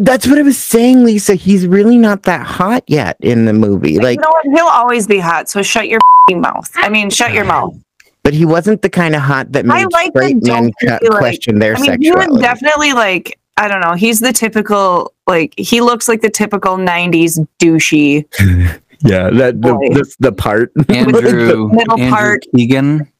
[0.00, 1.34] That's what I was saying, Lisa.
[1.34, 3.98] He's really not that hot yet in the movie.
[3.98, 4.46] Like you know what?
[4.56, 5.48] He'll always be hot.
[5.48, 6.70] So shut your f***ing mouth.
[6.76, 7.74] I mean, shut your mouth.
[8.22, 11.18] but he wasn't the kind of hot that I like the straight men don't like-
[11.18, 12.42] question their I mean, he was sexuality.
[12.42, 13.94] definitely like I don't know.
[13.94, 18.24] He's the typical like he looks like the typical '90s douchey.
[19.00, 19.88] yeah, that the, Boy.
[19.94, 20.72] the, the part.
[20.88, 22.44] Andrew, middle Andrew part.
[22.54, 23.10] Keegan.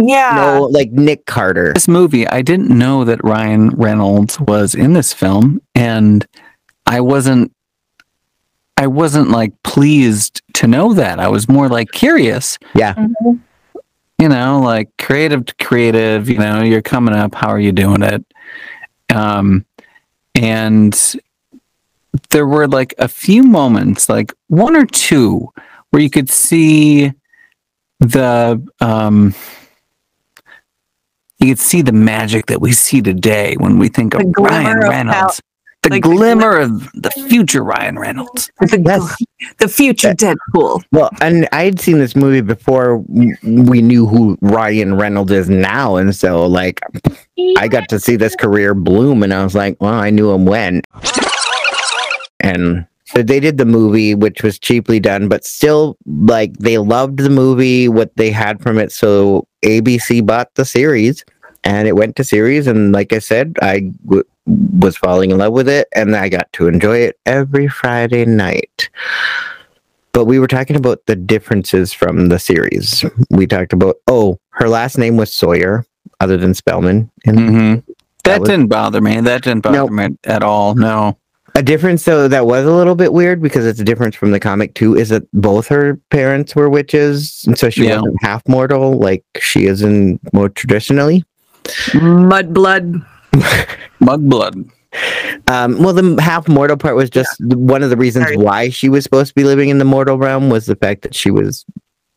[0.00, 0.32] Yeah.
[0.34, 1.72] no, like Nick Carter.
[1.74, 6.26] This movie, I didn't know that Ryan Reynolds was in this film, and
[6.86, 7.52] I wasn't.
[8.78, 11.20] I wasn't like pleased to know that.
[11.20, 12.58] I was more like curious.
[12.74, 12.94] Yeah.
[12.94, 13.36] Mm-hmm.
[14.18, 16.28] You know, like creative to creative.
[16.28, 17.34] You know, you're coming up.
[17.34, 18.24] How are you doing it?
[19.12, 19.64] Um,
[20.34, 20.98] and
[22.30, 25.48] there were like a few moments, like one or two,
[25.90, 27.12] where you could see
[28.00, 29.34] the um
[31.38, 34.50] you could see the magic that we see today when we think of The glimmer
[34.78, 35.16] Ryan Reynolds.
[35.16, 35.30] how-
[35.82, 38.50] the like the glimmer of the future Ryan Reynolds.
[38.60, 39.16] The,
[39.58, 40.80] the future Deadpool.
[40.92, 45.96] Well, and I had seen this movie before we knew who Ryan Reynolds is now,
[45.96, 46.80] and so like
[47.56, 50.44] I got to see this career bloom, and I was like, well, I knew him
[50.44, 50.82] when.
[52.40, 57.18] And so they did the movie, which was cheaply done, but still, like they loved
[57.18, 58.92] the movie, what they had from it.
[58.92, 61.24] So ABC bought the series,
[61.64, 65.52] and it went to series, and like I said, I w- was falling in love
[65.52, 68.90] with it, and I got to enjoy it every Friday night.
[70.12, 73.04] But we were talking about the differences from the series.
[73.30, 75.86] We talked about oh, her last name was Sawyer,
[76.20, 77.10] other than Spellman.
[77.26, 77.92] And Mm-hmm.
[78.24, 79.20] That, was- didn't bother me.
[79.20, 80.74] That didn't bother me at all.
[80.76, 81.18] No.
[81.56, 84.38] a difference though that was a little bit weird because it's a difference from the
[84.40, 87.96] comic too, is that both her parents were witches, and so she Yeah.
[87.96, 91.24] wasn't half mortal like she is in more traditionally.
[92.00, 92.94] Mud blood.
[94.00, 94.54] Mud blood.
[95.48, 98.36] Um, well, the half mortal part was just one of the reasons Sorry.
[98.36, 101.14] why she was supposed to be living in the mortal realm was the fact that
[101.14, 101.64] she was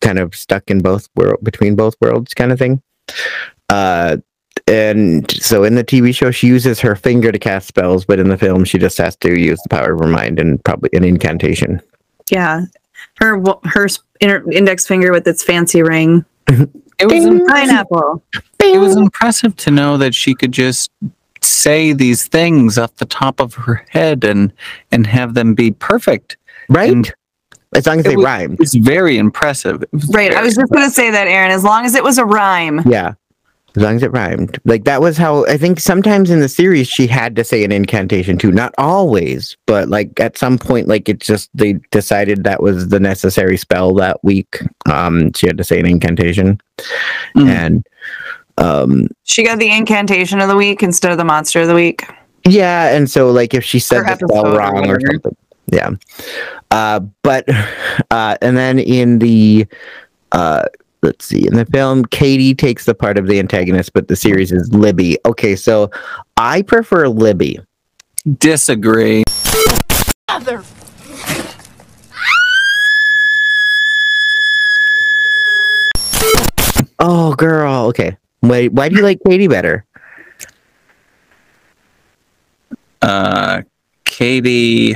[0.02, 2.82] kind of stuck in both world between both worlds, kind of thing.
[3.70, 4.18] Uh,
[4.68, 8.30] and so in the TV show, she uses her finger to cast spells, but in
[8.30, 11.04] the film, she just has to use the power of her mind and probably an
[11.04, 11.82] incantation.
[12.32, 12.62] Yeah.
[13.20, 13.88] Her her
[14.52, 16.26] index finger with its fancy ring.
[16.98, 17.68] It was impressive.
[17.68, 18.24] Pineapple.
[18.62, 20.90] It was impressive to know that she could just
[21.42, 24.54] say these things off the top of her head and
[24.94, 26.38] and have them be perfect.
[26.70, 26.90] Right?
[26.94, 27.14] And
[27.76, 28.62] as long as they was- rhymed.
[28.62, 29.84] It's very impressive.
[29.84, 30.32] It was Right.
[30.32, 31.50] I very was just gonna say that, Ehryn.
[31.50, 32.80] As long as it was a rhyme.
[32.86, 33.16] Yeah.
[33.76, 34.58] As long as it rhymed.
[34.64, 37.72] Like that was how I think sometimes in the series she had to say an
[37.74, 38.52] incantation too.
[38.52, 43.00] Not always, but like at some point, like it just they decided that was the
[43.00, 44.60] necessary spell that week.
[44.90, 46.62] Um she had to say an incantation.
[47.36, 47.48] Mm.
[47.50, 47.88] And
[48.58, 52.04] um She got the incantation of the week instead of the monster of the week.
[52.48, 55.36] yeah, and so like if she said Or the spell episode or wrong or something.
[55.68, 55.90] Yeah.
[56.72, 57.50] Uh but
[58.12, 59.68] uh and then in the
[60.32, 60.66] uh
[61.06, 61.48] let's see.
[61.48, 65.18] In the film katie takes the part of the antagonist but the series is libby.
[65.26, 65.90] Okay so
[66.36, 67.60] i prefer libby.
[68.40, 69.24] Disagree.
[77.00, 77.86] oh girl.
[77.86, 78.18] Okay.
[78.42, 79.86] Wait why do you like katie better?
[83.02, 83.62] Uh,
[84.06, 84.96] Katie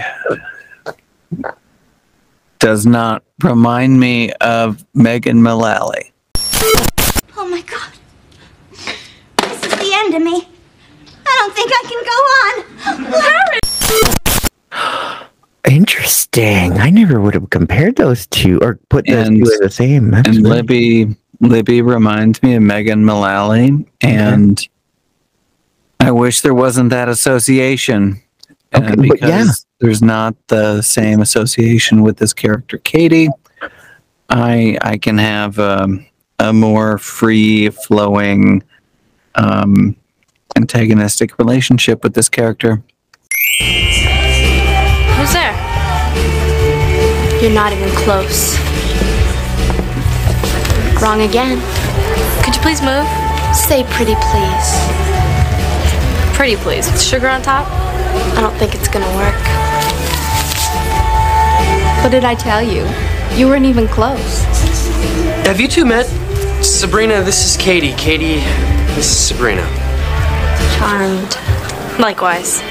[2.69, 6.13] does not remind me of Megan Mullally.
[7.35, 7.91] Oh my god.
[9.39, 10.47] This is the end of me.
[11.25, 12.53] I don't think I can go on.
[13.11, 13.59] Larry!
[15.71, 19.69] interesting i never would have compared those two or put those And- two as the
[19.69, 24.67] same That's And really- Libby Libby reminds me of Megan Mullally, and
[25.99, 28.21] I wish there wasn't that association.
[28.75, 29.45] Okay, and but because yeah.
[29.79, 33.29] there's not the same association with this character, Katie,
[34.29, 36.05] I I can have um,
[36.37, 38.63] a more free flowing,
[39.35, 39.95] um,
[40.55, 42.83] antagonistic relationship with this character.
[43.59, 45.55] Who's there?
[47.41, 48.57] You're not even close.
[51.01, 51.59] Wrong again.
[52.43, 53.07] Could you please move?
[53.55, 54.69] Say pretty please.
[56.35, 57.67] Pretty please, with sugar on top?
[58.39, 59.35] I don't think it's gonna work.
[62.01, 62.87] What did I tell you?
[63.37, 64.43] You weren't even close.
[65.45, 66.05] Have you two met?
[66.63, 67.91] Sabrina, this is Katie.
[67.95, 68.39] Katie,
[68.95, 69.67] this is Sabrina.
[70.77, 71.35] Charmed.
[71.99, 72.61] Likewise.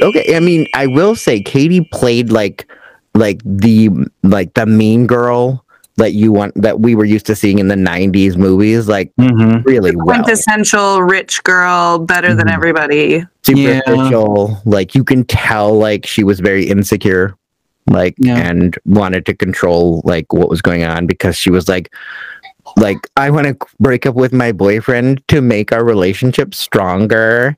[0.00, 2.70] Okay, I mean, I will say Katie played like
[3.16, 3.90] like the
[4.22, 5.64] like the mean girl
[5.98, 9.62] that you want that we were used to seeing in the 90s movies like mm-hmm.
[9.62, 10.06] really well.
[10.06, 12.54] Quintessential rich girl, better than mm-hmm.
[12.54, 13.24] everybody.
[13.42, 17.36] superficial like you can tell like she was very insecure
[17.86, 21.92] like and wanted to control like what was going on because she was like
[22.76, 27.56] like I want to break up with my boyfriend to make our relationship stronger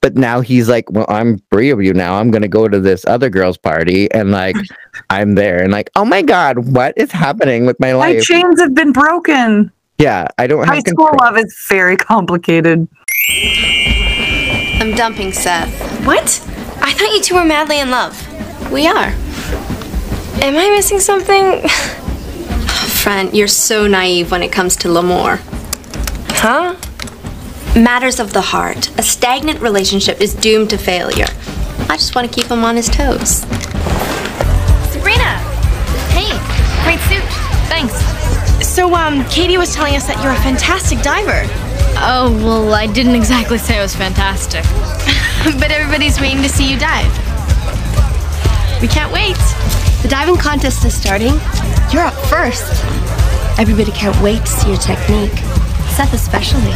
[0.00, 2.80] but now he's like well I'm free of you now I'm going to go to
[2.80, 4.56] this other girl's party and like
[5.10, 8.16] I'm there and like oh my god what is happening with my life?
[8.16, 9.72] My chains have been broken.
[9.98, 12.88] yeah I don't High have school control love is very complicated.
[14.80, 15.70] I'm dumping Seth.
[16.04, 16.40] What?
[16.82, 18.18] I thought you two were madly in love.
[18.72, 19.14] We are.
[20.40, 21.62] Am I missing something?
[23.02, 25.40] Friend, you're so naive when it comes to L'Amour.
[26.38, 26.76] Huh?
[27.74, 28.96] Matters of the heart.
[28.96, 31.26] A stagnant relationship is doomed to failure.
[31.90, 33.38] I just want to keep him on his toes.
[34.92, 35.34] Sabrina!
[36.14, 36.30] Hey,
[36.84, 37.26] great suit.
[37.66, 37.92] Thanks.
[38.64, 41.42] So, um, Katie was telling us that you're a fantastic diver.
[41.98, 44.62] Oh, well, I didn't exactly say I was fantastic.
[45.58, 47.10] but everybody's waiting to see you dive.
[48.80, 49.34] We can't wait.
[50.02, 51.40] The diving contest is starting.
[51.92, 52.64] You're up first.
[53.58, 55.36] Everybody can't wait to see your technique.
[55.90, 56.72] Seth especially.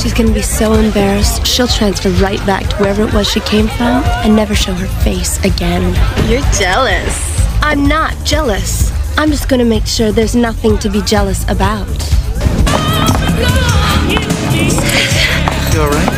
[0.00, 3.66] She's gonna be so embarrassed, she'll transfer right back to wherever it was she came
[3.66, 5.92] from and never show her face again.
[6.30, 7.36] You're jealous.
[7.62, 8.92] I'm not jealous.
[9.18, 11.88] I'm just gonna make sure there's nothing to be jealous about.
[15.74, 16.12] You alright?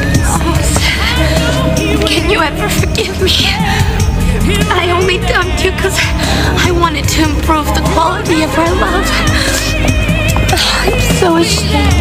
[2.06, 3.99] Can you ever forgive me?
[4.72, 9.06] I only dumped you because I wanted to improve the quality of our love.
[10.52, 11.94] I'm so ashamed.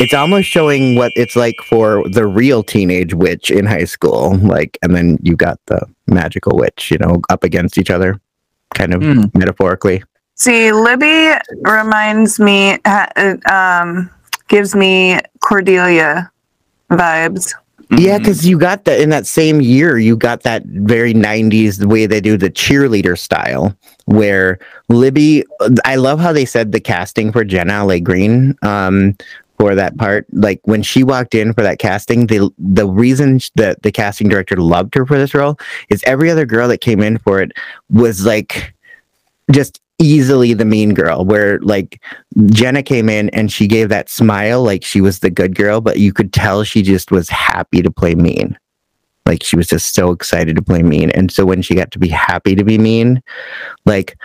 [0.00, 4.76] it's almost showing what it's like for the real teenage witch in high school like
[4.82, 8.20] and then you got the magical witch you know up against each other
[8.74, 9.02] kind of
[9.34, 10.02] metaphorically
[10.36, 11.30] See, Libby
[11.62, 14.10] reminds me, uh, uh, um,
[14.48, 16.30] gives me Cordelia
[16.90, 17.54] vibes.
[17.90, 21.88] Yeah because you got that in that same year you got that very 90s the
[21.88, 23.76] way they do the cheerleader style
[24.06, 24.58] where
[24.88, 25.44] libby
[25.84, 29.16] i love how they said the casting for Jenna Leigh Green um
[29.58, 30.26] for that part.
[30.32, 34.56] Like when she walked in for that casting the the reason that the casting director
[34.56, 35.56] loved her for this role
[35.88, 37.52] is every other girl that came in for it
[37.90, 38.74] was like
[39.50, 42.02] just easily the mean girl where like
[42.46, 45.98] Jenna came in and she gave that smile like she was the good girl but
[45.98, 48.58] you could tell she just was happy to play mean.
[49.26, 51.10] Like she was just so excited to play mean.
[51.10, 53.22] And so when she got to be happy to be mean
[53.86, 54.16] like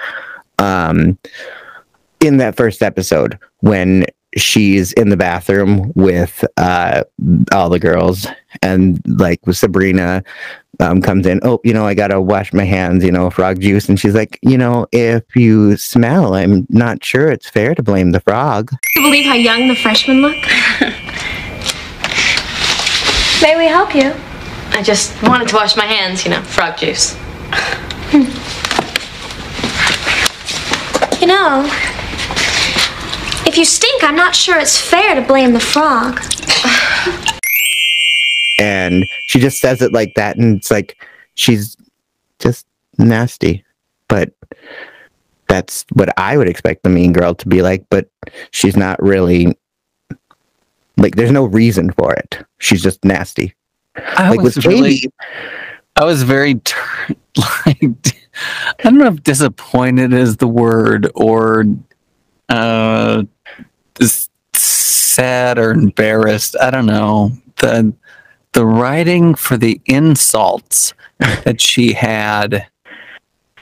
[0.58, 1.18] um
[2.20, 4.06] in that first episode when
[4.36, 7.04] she's in the bathroom with uh
[7.52, 8.28] all the girls
[8.62, 10.24] and like with Sabrina
[10.80, 13.60] um comes in oh you know I got to wash my hands you know frog
[13.60, 17.84] juice and she's like you know if you smell I'm not sure it's fair to
[17.84, 20.36] blame the frog you believe how young the freshmen look?
[23.42, 24.14] May we help you?
[24.72, 27.16] I just wanted to wash my hands, you know, frog juice.
[31.22, 31.64] You know,
[33.46, 36.20] if you stink, I'm not sure it's fair to blame the frog.
[38.60, 41.02] and she just says it like that and it's like
[41.34, 41.76] she's
[42.40, 43.66] just nasty.
[44.08, 44.34] But
[45.48, 48.08] that's what i would expect the mean girl to be like but
[48.52, 49.58] she's not really
[51.00, 52.46] like there's no reason for it.
[52.60, 53.56] She's just nasty.
[53.96, 55.14] I like was with really, Katie,
[55.96, 57.16] I was very tur-
[57.66, 57.82] like,
[58.80, 61.66] I don't know if disappointed is the word or
[62.50, 63.24] uh,
[64.54, 66.56] sad or embarrassed.
[66.60, 67.32] I don't know.
[67.58, 67.94] The
[68.54, 72.68] the writing for the insults that she had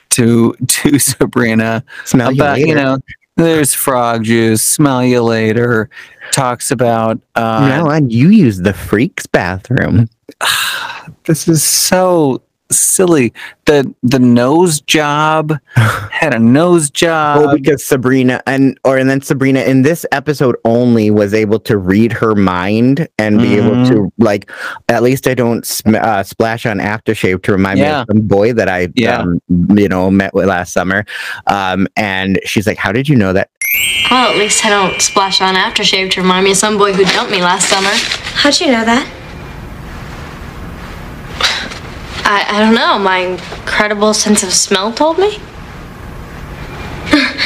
[0.09, 2.79] to to Sabrina Smell you about you later.
[2.81, 2.97] know.
[3.35, 4.63] There's frog juice.
[4.63, 5.91] Smell you later.
[6.31, 10.09] Talks about uh, now on you use the freak's bathroom
[11.25, 12.41] this is so
[12.71, 13.33] silly.
[13.65, 17.41] The the nose job had a nose job.
[17.45, 21.77] oh because sabrina and or and then sabrina in this episode only was able to
[21.77, 23.87] read her mind and be able Mhm.
[23.89, 24.49] to like
[24.89, 28.53] at least i don't sm- uh, splash on aftershave to remind me of some boy
[28.53, 29.19] that i Yeah.
[29.19, 31.05] um, you know met with last summer
[31.47, 33.49] um and she's like how did you know that
[34.09, 37.03] Well, at least I don't splash on aftershave to remind me of some boy who
[37.03, 37.91] dumped me last summer.
[38.41, 39.05] How'd you know that?
[42.29, 42.99] I, I don't know.
[42.99, 45.37] My incredible sense of smell told me.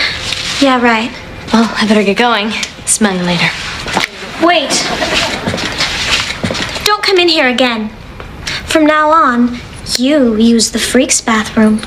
[0.61, 1.09] Yeah, right.
[1.51, 2.51] Well, I better get going.
[2.86, 3.47] Smell you later.
[4.43, 4.69] Wait.
[6.86, 7.89] Don't come in here again.
[8.67, 9.57] From now on,
[9.97, 11.82] you use the freak's bathroom.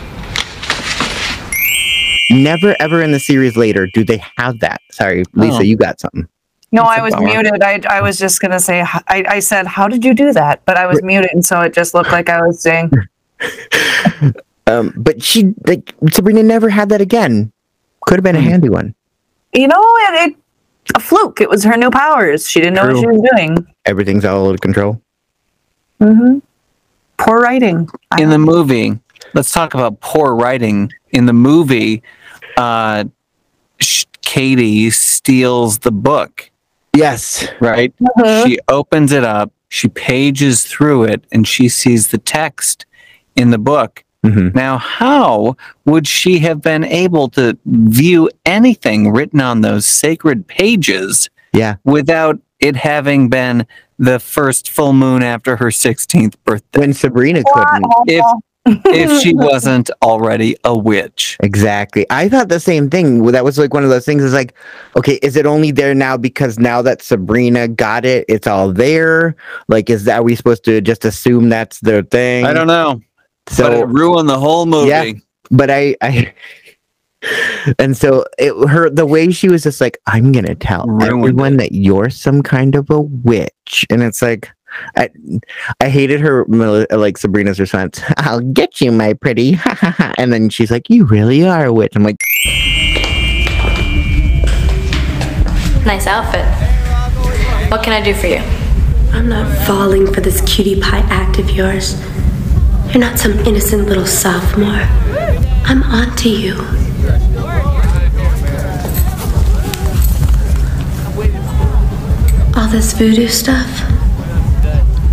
[2.31, 4.81] Never ever in the series later do they have that.
[4.91, 5.61] Sorry, Lisa, Oh.
[5.61, 6.27] you got something.
[6.75, 7.27] No, That's I a was bummer.
[7.27, 7.63] muted.
[7.63, 8.81] I, I was just gonna say.
[8.83, 11.73] I, I said, "How did you do that?" But I was muted, and so it
[11.73, 12.91] just looked like I was saying.
[14.67, 17.53] Um, but she like Sabrina never had that again.
[18.07, 18.49] Could have been a Hmm.
[18.49, 18.95] handy one.
[19.53, 20.37] You know, it, it
[20.97, 21.43] a fluke.
[21.43, 22.49] It was her new powers.
[22.49, 23.59] She didn't know what she was doing.
[23.85, 25.03] Everything's all out of control.
[26.01, 26.39] Mm-hmm.
[27.19, 27.89] Poor writing.
[28.19, 28.99] in the movie
[29.35, 32.03] let's talk about poor writing in the movie
[32.57, 33.05] uh
[33.81, 36.51] sh- katie steals the book
[36.95, 37.49] yes.
[37.61, 37.93] Right?
[38.01, 38.47] Mhm.
[38.47, 42.87] she opens it up she pages through it and she sees the text
[43.35, 44.05] in the book.
[44.55, 51.29] Now how would she have been able to view anything written on those sacred pages
[51.53, 51.75] yeah.
[51.83, 53.67] without it having been
[53.99, 56.79] the first full moon after her 16th birthday?
[56.79, 57.85] When sabrina couldn't.
[58.07, 58.25] If
[58.67, 61.37] if she wasn't already a witch.
[61.41, 62.07] Exactly.
[62.11, 63.25] I thought the same thing.
[63.27, 64.55] That was like one of those things is like,
[64.97, 69.37] okay, is it only there now because now that Sabrina got it, it's all there?
[69.69, 72.45] Like, is that are we supposed to just assume that's their thing?
[72.45, 73.01] I don't know.
[73.49, 74.89] So but it ruined the whole movie.
[74.89, 75.13] Yeah,
[75.51, 76.33] but I, I,
[77.79, 81.73] and so it her the way she was just like, I'm gonna tell everyone that
[81.73, 84.51] you're some kind of a witch, and it's like.
[84.97, 85.11] I,
[85.81, 88.01] I hated her like Sabrina's response.
[88.17, 89.59] I'll get you, my pretty,
[90.19, 92.17] and then she's like, "You really are a witch." I'm like,
[95.85, 96.47] Nice outfit.
[97.71, 98.41] What can I do for you?
[99.13, 102.01] I'm not falling for this cutie pie act of yours.
[102.89, 104.81] You're not some innocent little sophomore.
[105.67, 106.55] I'm onto you.
[112.57, 113.69] All this voodoo stuff,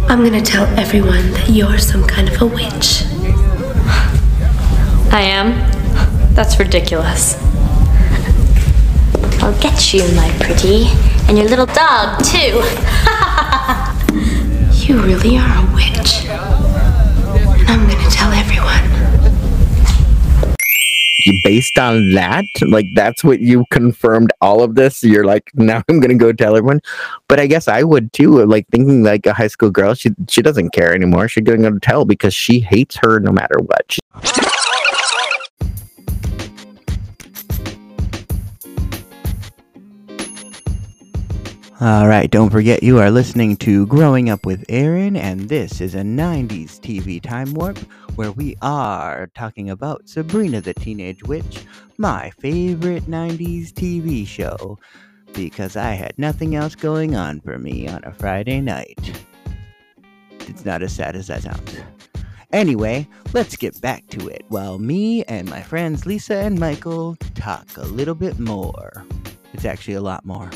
[0.09, 3.03] I'm gonna tell everyone that you're some kind of a witch.
[5.13, 5.53] I am?
[6.33, 7.37] That's ridiculous.
[9.41, 10.87] I'll get you, my pretty.
[11.27, 12.61] And your little dog, too.
[14.87, 16.25] You really are a witch.
[16.25, 18.90] And I'm gonna tell everyone.
[21.43, 25.03] Based on that, like that's what you confirmed all of this.
[25.03, 26.81] You're like, now I'm gonna go tell everyone.
[27.27, 28.43] But I guess I would too.
[28.45, 31.27] Like thinking like a high school girl, she she doesn't care anymore.
[31.27, 33.85] She's gonna go tell because she hates her no matter what.
[33.89, 34.01] She-
[41.81, 45.95] All right, don't forget you are listening to Growing Up with Ehryn, and this is
[45.95, 47.79] a 90s TV time warp
[48.13, 51.65] where we are talking about Sabrina the Teenage Witch,
[51.97, 54.77] my favorite 90s TV show,
[55.33, 59.23] because I had nothing else going on for me on a Friday night.
[60.41, 61.79] It's not as sad as that sounds.
[62.53, 67.75] Anyway, let's get back to it while me and my friends Lisa and Michael talk
[67.77, 69.03] a little bit more.
[69.53, 70.51] It's actually a lot more.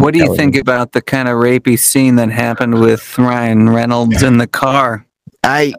[0.00, 4.22] What do you think about the kind of rapey scene that happened with Ryan Reynolds
[4.22, 5.06] in the car?
[5.46, 5.72] I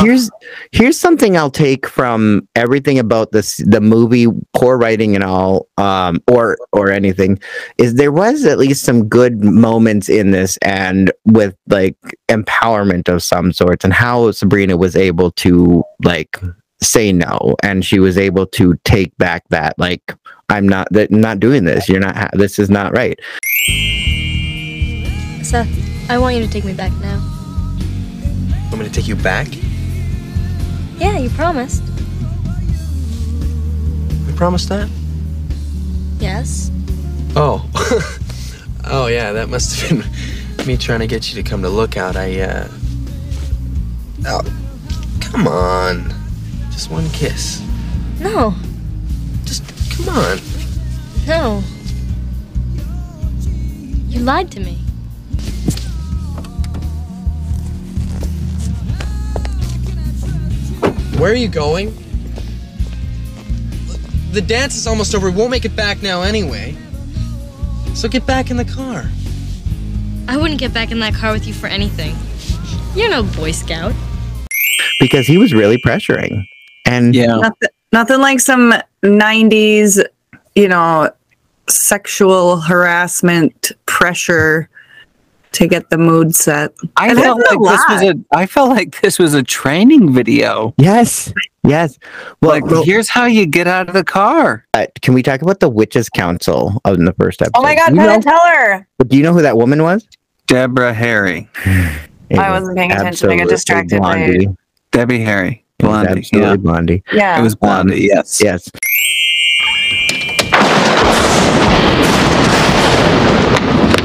[0.00, 0.30] here's
[0.70, 6.22] here's something I'll take from everything about this the movie, poor writing and all, um,
[6.28, 7.40] or or anything,
[7.78, 11.96] is there was at least some good moments in this and with like
[12.28, 16.40] empowerment of some sorts and how Sabrina was able to like
[16.80, 20.14] say no and she was able to take back that like
[20.48, 21.88] I'm not that not doing this.
[21.88, 23.18] You're not ha- this is not right.
[25.42, 27.18] Seth, I want you to take me back now.
[28.70, 29.48] I'm gonna take you back.
[30.98, 31.82] Yeah, you promised.
[34.28, 34.88] I promised that.
[36.18, 36.70] Yes.
[37.34, 37.68] Oh.
[38.84, 40.00] oh yeah, that must have
[40.56, 42.14] been me trying to get you to come to Lookout.
[42.14, 42.68] I uh.
[44.26, 44.42] Oh,
[45.20, 46.12] come on.
[46.70, 47.62] Just one kiss.
[48.20, 48.54] No.
[49.46, 49.64] Just
[49.96, 50.38] come on.
[51.26, 51.62] No.
[54.18, 54.74] You lied to me.
[61.18, 61.94] Where are you going?
[64.32, 65.30] The dance is almost over.
[65.30, 66.76] We won't make it back now anyway.
[67.94, 69.08] So get back in the car.
[70.26, 72.16] I wouldn't get back in that car with you for anything.
[72.96, 73.94] You're no Boy Scout.
[74.98, 76.44] because he was really pressuring.
[76.86, 80.04] And yeah, Nothing, nothing like some 90s,
[80.56, 81.08] you know,
[81.68, 84.68] sexual harassment pressure
[85.52, 86.72] to get the mood set.
[86.96, 88.14] I And felt like a this was a.
[88.36, 90.74] I felt like this was a training video.
[90.76, 91.32] Yes,
[91.64, 91.98] yes.
[92.42, 94.66] Well, Like, well, here's how you get out of the car.
[94.74, 97.58] uh, can we talk about the witches' council in the first episode?
[97.58, 98.86] Oh my God, Do you, Penn know, and Teller.
[99.06, 100.06] do you know who that woman was?
[100.46, 103.30] Deborah Harry, I wasn't paying attention.
[103.30, 104.46] I got Absolutely distracted by
[104.92, 106.20] Debbie Harry, It was Blondie.
[106.20, 107.02] absolutely Yeah, blondie.
[107.12, 107.38] Yeah.
[107.38, 108.00] it was Blondie.
[108.12, 108.40] yes.
[108.42, 108.70] Yes.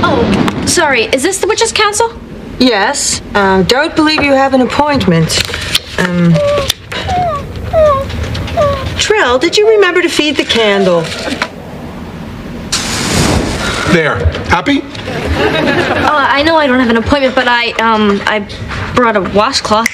[0.06, 1.04] Oh, sorry.
[1.06, 2.20] Is this the Witches' Council?
[2.60, 3.22] Yes.
[3.36, 5.32] Um, don't believe you have an appointment.
[6.00, 6.34] Um,
[8.98, 11.02] Trill, did you remember to feed the candle?
[13.94, 14.18] There.
[14.50, 14.82] Happy?
[14.82, 18.40] Uh, I know I don't have an appointment, but I um I
[18.96, 19.88] brought a washcloth.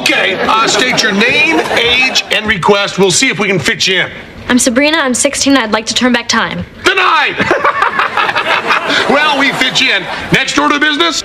[0.00, 2.98] Okay, uh, state your name, age, and request.
[2.98, 4.25] We'll see if we can fit you in.
[4.48, 4.98] I'm Sabrina.
[4.98, 5.56] I'm 16.
[5.56, 6.64] I'd like to turn back time.
[6.84, 7.36] Denied!
[9.10, 10.02] well, we fit you in.
[10.32, 11.22] Next order of business?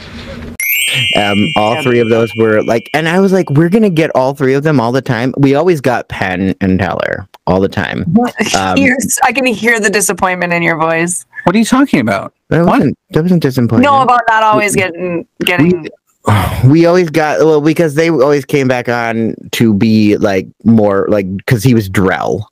[1.16, 4.34] Um, all three of those were like, and I was like, we're gonna get all
[4.34, 5.34] three of them all the time.
[5.38, 8.04] We always got Penn and Teller all the time.
[8.18, 8.78] Um,
[9.24, 11.26] I can hear the disappointment in your voice.
[11.44, 12.34] What are you talking about?
[12.50, 13.84] that wasn't that wasn't disappointing.
[13.84, 15.88] No, about not always getting getting.
[16.66, 21.34] we always got well because they always came back on to be like more like
[21.38, 22.44] because he was Drell.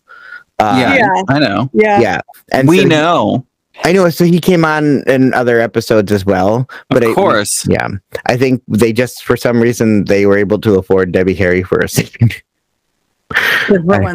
[0.59, 1.23] Uh, yeah, Yeah.
[1.29, 1.69] I know.
[1.73, 1.99] Yeah.
[2.01, 3.45] yeah, and we so he- know.
[3.85, 4.09] I know.
[4.09, 6.69] So he came on in other episodes as well.
[6.89, 7.65] But Of I- course.
[7.69, 7.87] yeah.
[8.25, 11.79] I think they just for some reason they were able to afford Debbie Harry for
[11.79, 12.29] a scene.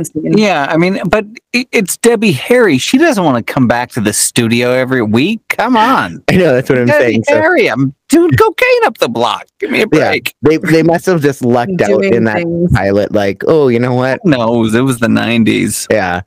[0.05, 0.37] Scene?
[0.39, 2.79] Yeah, I mean, but it- it's Debbie Harry.
[2.79, 5.41] She doesn't want to come back to the studio every week.
[5.51, 7.25] Come on, I know that's what I'm Debbie saying.
[7.25, 7.69] So, Harry.
[7.69, 9.47] I'm doing cocaine up the block.
[9.61, 10.35] Give me a break.
[10.43, 12.73] yeah, they they must have just lucked out in that things.
[12.73, 13.12] pilot.
[13.12, 14.21] Like, oh, you know what?
[14.25, 15.87] No, it was the '90s.
[15.91, 16.23] Yeah.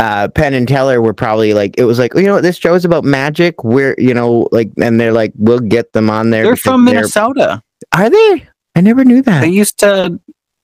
[0.00, 2.44] Uh, Penn and Teller were probably like, it was like, oh, you know what?
[2.44, 3.64] This show is about magic.
[3.64, 6.44] We're, you know, like, and they're like, we'll get them on there.
[6.44, 7.60] They're from Minnesota.
[7.92, 8.48] Are they?
[8.76, 9.40] I never knew that.
[9.40, 10.20] They used to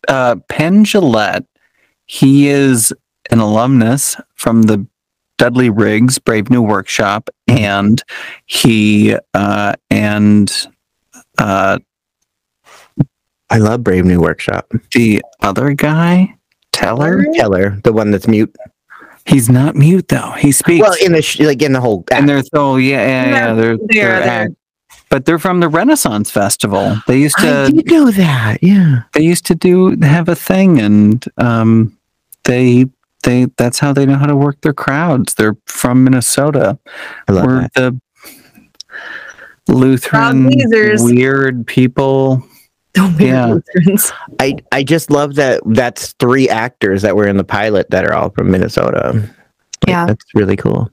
[0.09, 1.47] uh, Penn Jillette.
[2.07, 2.93] He is
[3.31, 4.87] an alumnus from the
[5.39, 8.03] Dudley Riggs Brave New Workshop, and
[8.47, 10.53] he uh, and
[11.39, 11.79] uh,
[13.51, 14.73] I love Brave New Workshop.
[14.93, 16.35] the other guy,
[16.73, 17.25] Teller.
[17.35, 18.55] Teller, the one that's mute.
[19.27, 20.33] He's not mute though.
[20.33, 20.83] He speaks.
[20.83, 22.05] Well, in the sh- like in the whole.
[22.13, 23.55] and they're so yeah, yeah, yeah.
[23.55, 24.49] They're, They're they're there.
[25.15, 26.97] Act- but they're from the Renaissance Festival.
[27.07, 28.59] They used I to did know that.
[28.63, 29.03] Yeah.
[29.13, 31.97] they used to do have a thing, and um,
[32.45, 32.87] they
[33.23, 35.35] they that's how they know how to work their crowds.
[35.35, 36.79] They're from Minnesota.
[37.29, 37.73] I love We're that.
[37.75, 38.01] the
[39.69, 41.03] Lutheran pleasers.
[41.03, 42.43] weird people.
[42.93, 43.47] Don't be Yeah.
[43.47, 44.13] Lutherans.
[44.41, 45.63] I I just love that.
[45.65, 49.13] That's three actors that were in the pilot that are all from Minnesota.
[49.15, 49.31] Like,
[49.89, 50.07] Yeah.
[50.07, 50.91] that's really cool.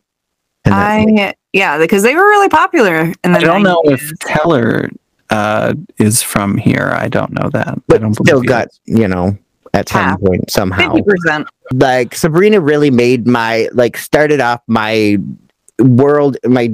[0.66, 4.18] And that- I yeah, because they were really popular in the I don't know if
[4.20, 4.90] Teller
[5.30, 6.92] uh, is from here.
[6.96, 7.68] I don't know that.
[7.68, 9.38] I but don't still got you know
[9.74, 10.22] at some Half.
[10.22, 10.94] point somehow.
[10.94, 11.48] fifty percent.
[11.74, 15.18] like Sabrina really made my like started off my
[15.80, 16.72] world my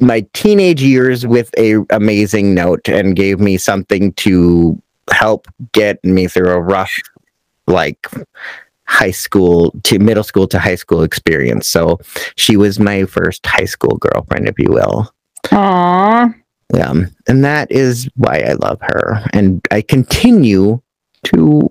[0.00, 4.80] my teenage years with a amazing note and gave me something to
[5.12, 6.92] help get me through a rough
[7.66, 8.06] like
[8.90, 11.68] high school to middle school to high school experience.
[11.68, 12.00] So
[12.36, 15.14] she was my first high school girlfriend, if you will.
[15.46, 16.34] Aww.
[16.74, 16.94] Yeah,
[17.26, 20.80] and that is why I love her, and I continue
[21.24, 21.68] to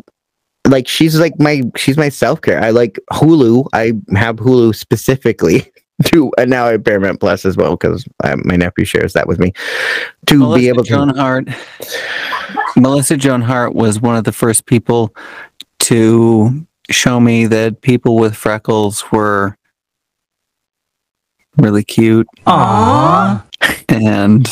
[0.67, 0.89] like.
[0.89, 2.61] She's like my she's my self care.
[2.61, 3.67] I like Hulu.
[3.71, 5.71] I have Hulu specifically
[6.05, 9.25] to, and now I have Paramount Plus as well because um, my nephew shares that
[9.25, 9.53] with me
[10.25, 10.89] to Melissa be able to.
[10.89, 11.47] Joan Hart.
[12.75, 15.15] Melissa Joan Hart was one of the first people
[15.79, 19.55] to show me that people with freckles were
[21.57, 22.27] really cute.
[22.47, 23.43] Aww.
[23.89, 24.47] And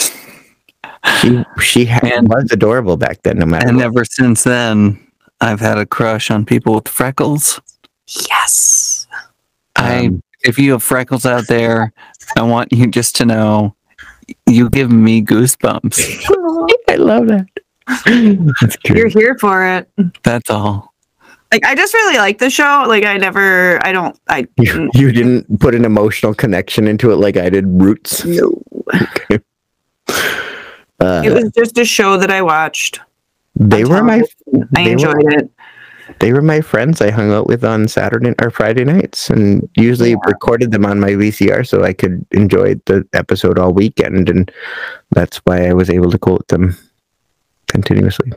[1.21, 3.37] she she had, And- was adorable back then.
[3.39, 3.67] No matter.
[3.67, 3.85] and what.
[3.85, 4.99] ever since then,
[5.41, 7.61] I've had a crush on people with freckles.
[8.29, 9.07] Yes.
[9.75, 11.93] I Um, if you have freckles out there,
[12.37, 13.75] I want you just to know
[14.45, 16.25] you give me goosebumps.
[16.89, 17.45] I love that.
[18.61, 19.89] That's You're here for it.
[20.23, 20.93] That's all.
[21.51, 22.85] Like I just really like the show.
[22.87, 27.15] Like I never I don't I You, you didn't put an emotional connection into it
[27.17, 28.25] like I did Roots.
[28.25, 28.61] no.
[28.93, 29.39] Okay.
[30.99, 32.99] Uh, It was just a show that I watched.
[33.55, 34.23] they were my
[34.75, 35.51] I enjoyed were, it.
[36.19, 40.15] they were my friends I hung out with on Saturday or Friday nights and usually
[40.25, 44.51] recorded them on my VCR so I could enjoy the episode all weekend and
[45.11, 46.75] that's why I was able to quote them
[47.67, 48.33] continuously.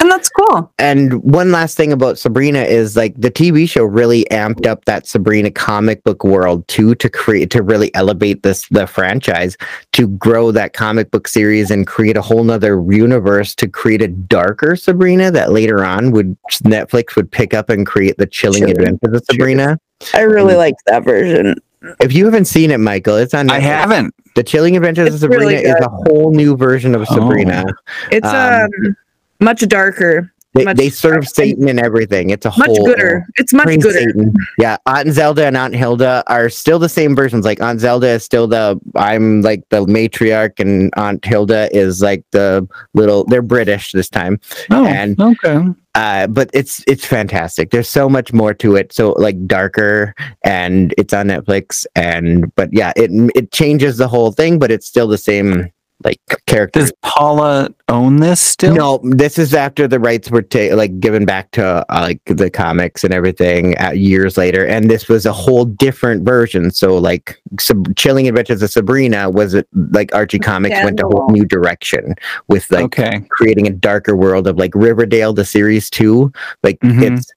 [0.00, 0.72] And that's cool.
[0.78, 5.06] And one last thing about Sabrina is like the TV show really amped up that
[5.06, 9.56] Sabrina comic book world too to create to really elevate this the franchise
[9.92, 14.08] to grow that comic book series and create a whole nother universe to create a
[14.08, 18.78] darker Sabrina that later on would Netflix would pick up and create the chilling Chilling.
[18.78, 19.78] adventures of Sabrina.
[20.14, 21.56] I really liked that version.
[22.00, 23.48] If you haven't seen it, Michael, it's on.
[23.48, 23.52] Netflix.
[23.52, 24.14] I haven't.
[24.34, 27.64] The Chilling Adventures of Sabrina really is a whole new version of Sabrina.
[28.10, 28.96] It's Um, um,
[29.40, 30.32] much darker.
[30.56, 32.30] They, much, they serve Satan and everything.
[32.30, 33.26] It's a much whole gooder.
[33.34, 33.98] It's much praise gooder.
[33.98, 34.34] Satan.
[34.58, 37.44] Yeah, Aunt Zelda and Aunt Hilda are still the same versions.
[37.44, 42.24] Like Aunt Zelda is still the I'm like the matriarch, and Aunt Hilda is like
[42.30, 43.24] the little.
[43.24, 44.40] They're British this time.
[44.70, 45.60] Oh, and okay.
[45.94, 47.70] uh, but it's it's fantastic.
[47.70, 48.94] There's so much more to it.
[48.94, 51.84] So like darker, and it's on Netflix.
[51.94, 55.70] And but yeah, it it changes the whole thing, but it's still the same
[56.04, 56.80] like character.
[56.80, 58.74] Does Paula own this still?
[58.74, 62.50] No, this is after the rights were ta- like given back to uh, like the
[62.50, 66.70] comics and everything uh, years later, and this was a whole different version.
[66.70, 71.30] So like, Sab- Chilling Adventures of Sabrina was it like Archie Comics went a whole
[71.30, 72.14] new direction
[72.48, 73.22] with like Okay.
[73.30, 76.30] creating a darker world of like Riverdale, the series two.
[76.62, 77.16] Like Mhm.
[77.18, 77.32] it's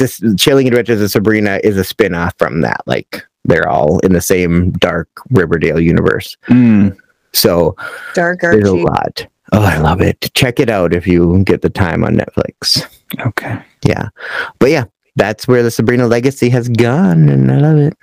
[0.00, 2.80] it's a Chilling Adventures of Sabrina is a spin off from that.
[2.86, 6.36] Like they're all in the same dark Riverdale universe.
[6.48, 6.96] Mm.
[7.32, 7.76] So
[8.14, 9.26] Dark there's a lot.
[9.52, 10.30] Oh, I love it.
[10.34, 12.86] Check it out if you get the time on Netflix.
[13.18, 13.60] Okay.
[13.84, 14.08] Yeah.
[14.58, 14.84] But yeah,
[15.16, 17.96] that's where the Sabrina legacy has gone, and I love it.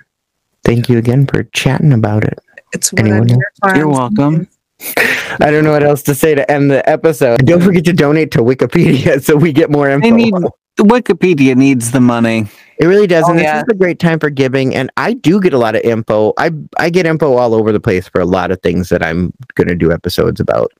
[0.64, 2.38] Thank you again for chatting about it.
[2.72, 3.28] It's Anyone?
[3.74, 4.48] You're welcome.
[5.40, 7.44] I don't know what else to say to end the episode.
[7.46, 10.08] Don't forget to donate to Wikipedia so we get more info.
[10.08, 10.34] They need
[10.78, 12.46] Wikipedia needs the money.
[12.78, 14.74] It really does, Oh, and this is a great time for giving.
[14.74, 16.32] And I do get a lot of info.
[16.38, 19.32] I I get info all over the place for a lot of things that I'm
[19.56, 20.72] going to do episodes about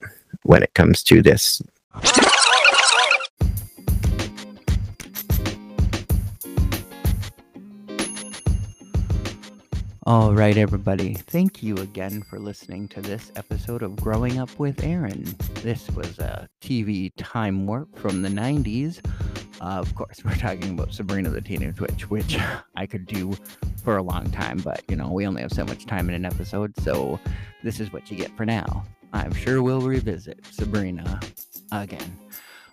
[0.44, 1.60] when it comes to this.
[10.06, 11.14] All right, everybody.
[11.14, 15.36] Thank you again for listening to this episode of Growing Up with Ehryn.
[15.62, 19.00] This was a TV time warp from the 90s.
[19.60, 22.38] Uh, of course, we're talking about Sabrina the Teenage Witch, which
[22.76, 23.32] I could do
[23.82, 26.24] for a long time, but you know, we only have so much time in an
[26.24, 27.18] episode, so
[27.62, 28.84] this is what you get for now.
[29.12, 31.20] I'm sure we'll revisit Sabrina
[31.72, 32.18] again.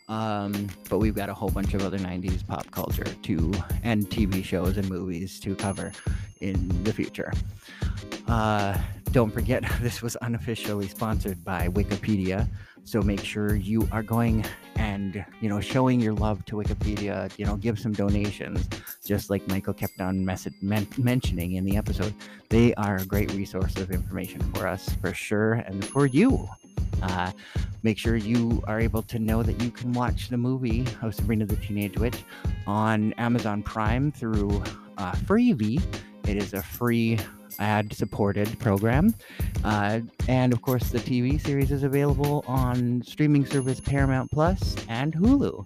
[0.07, 4.43] Um, but we've got a whole bunch of other 90s pop culture to and TV
[4.43, 5.91] shows and movies to cover
[6.41, 7.33] in the future.
[8.27, 8.77] Uh,
[9.11, 12.47] don't forget, this was unofficially sponsored by Wikipedia.
[12.85, 17.45] So make sure you are going and, you know, showing your love to Wikipedia, you
[17.45, 18.69] know, give some donations,
[19.03, 22.13] just like Michael kept on message, men- mentioning in the episode.
[22.49, 26.47] They are a great resource of information for us, for sure, and for you.
[27.01, 27.31] Uh,
[27.83, 31.45] make sure you are able to know that you can watch the movie of Sabrina
[31.45, 32.23] the Teenage Witch
[32.67, 34.63] on Amazon Prime through
[34.97, 35.15] uh.
[35.27, 37.19] It is a free
[37.59, 39.13] ad supported program.
[39.63, 45.13] Uh, and of course, the TV series is available on streaming service Paramount Plus and
[45.13, 45.65] Hulu.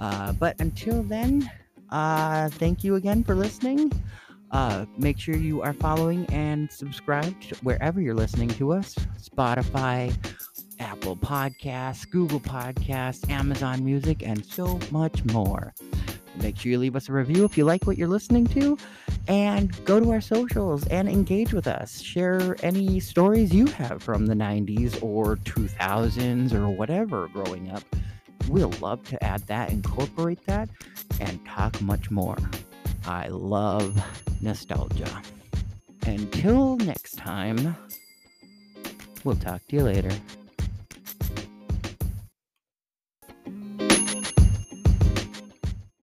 [0.00, 1.50] Uh, but until then,
[1.90, 3.92] uh, thank you again for listening.
[4.52, 10.14] Uh, make sure you are following and subscribed wherever you're listening to us Spotify,
[10.78, 15.74] Apple Podcasts, Google Podcasts, Amazon Music, and so much more.
[16.42, 18.76] Make sure you leave us a review if you like what you're listening to,
[19.28, 22.00] and go to our socials and engage with us.
[22.00, 27.82] Share any stories you have from the 90s or 2000s or whatever growing up.
[28.48, 30.68] We'll love to add that, incorporate that,
[31.20, 32.36] and talk much more.
[33.06, 33.96] I love
[34.40, 35.22] nostalgia.
[36.06, 37.76] Until next time,
[39.24, 40.10] we'll talk to you later.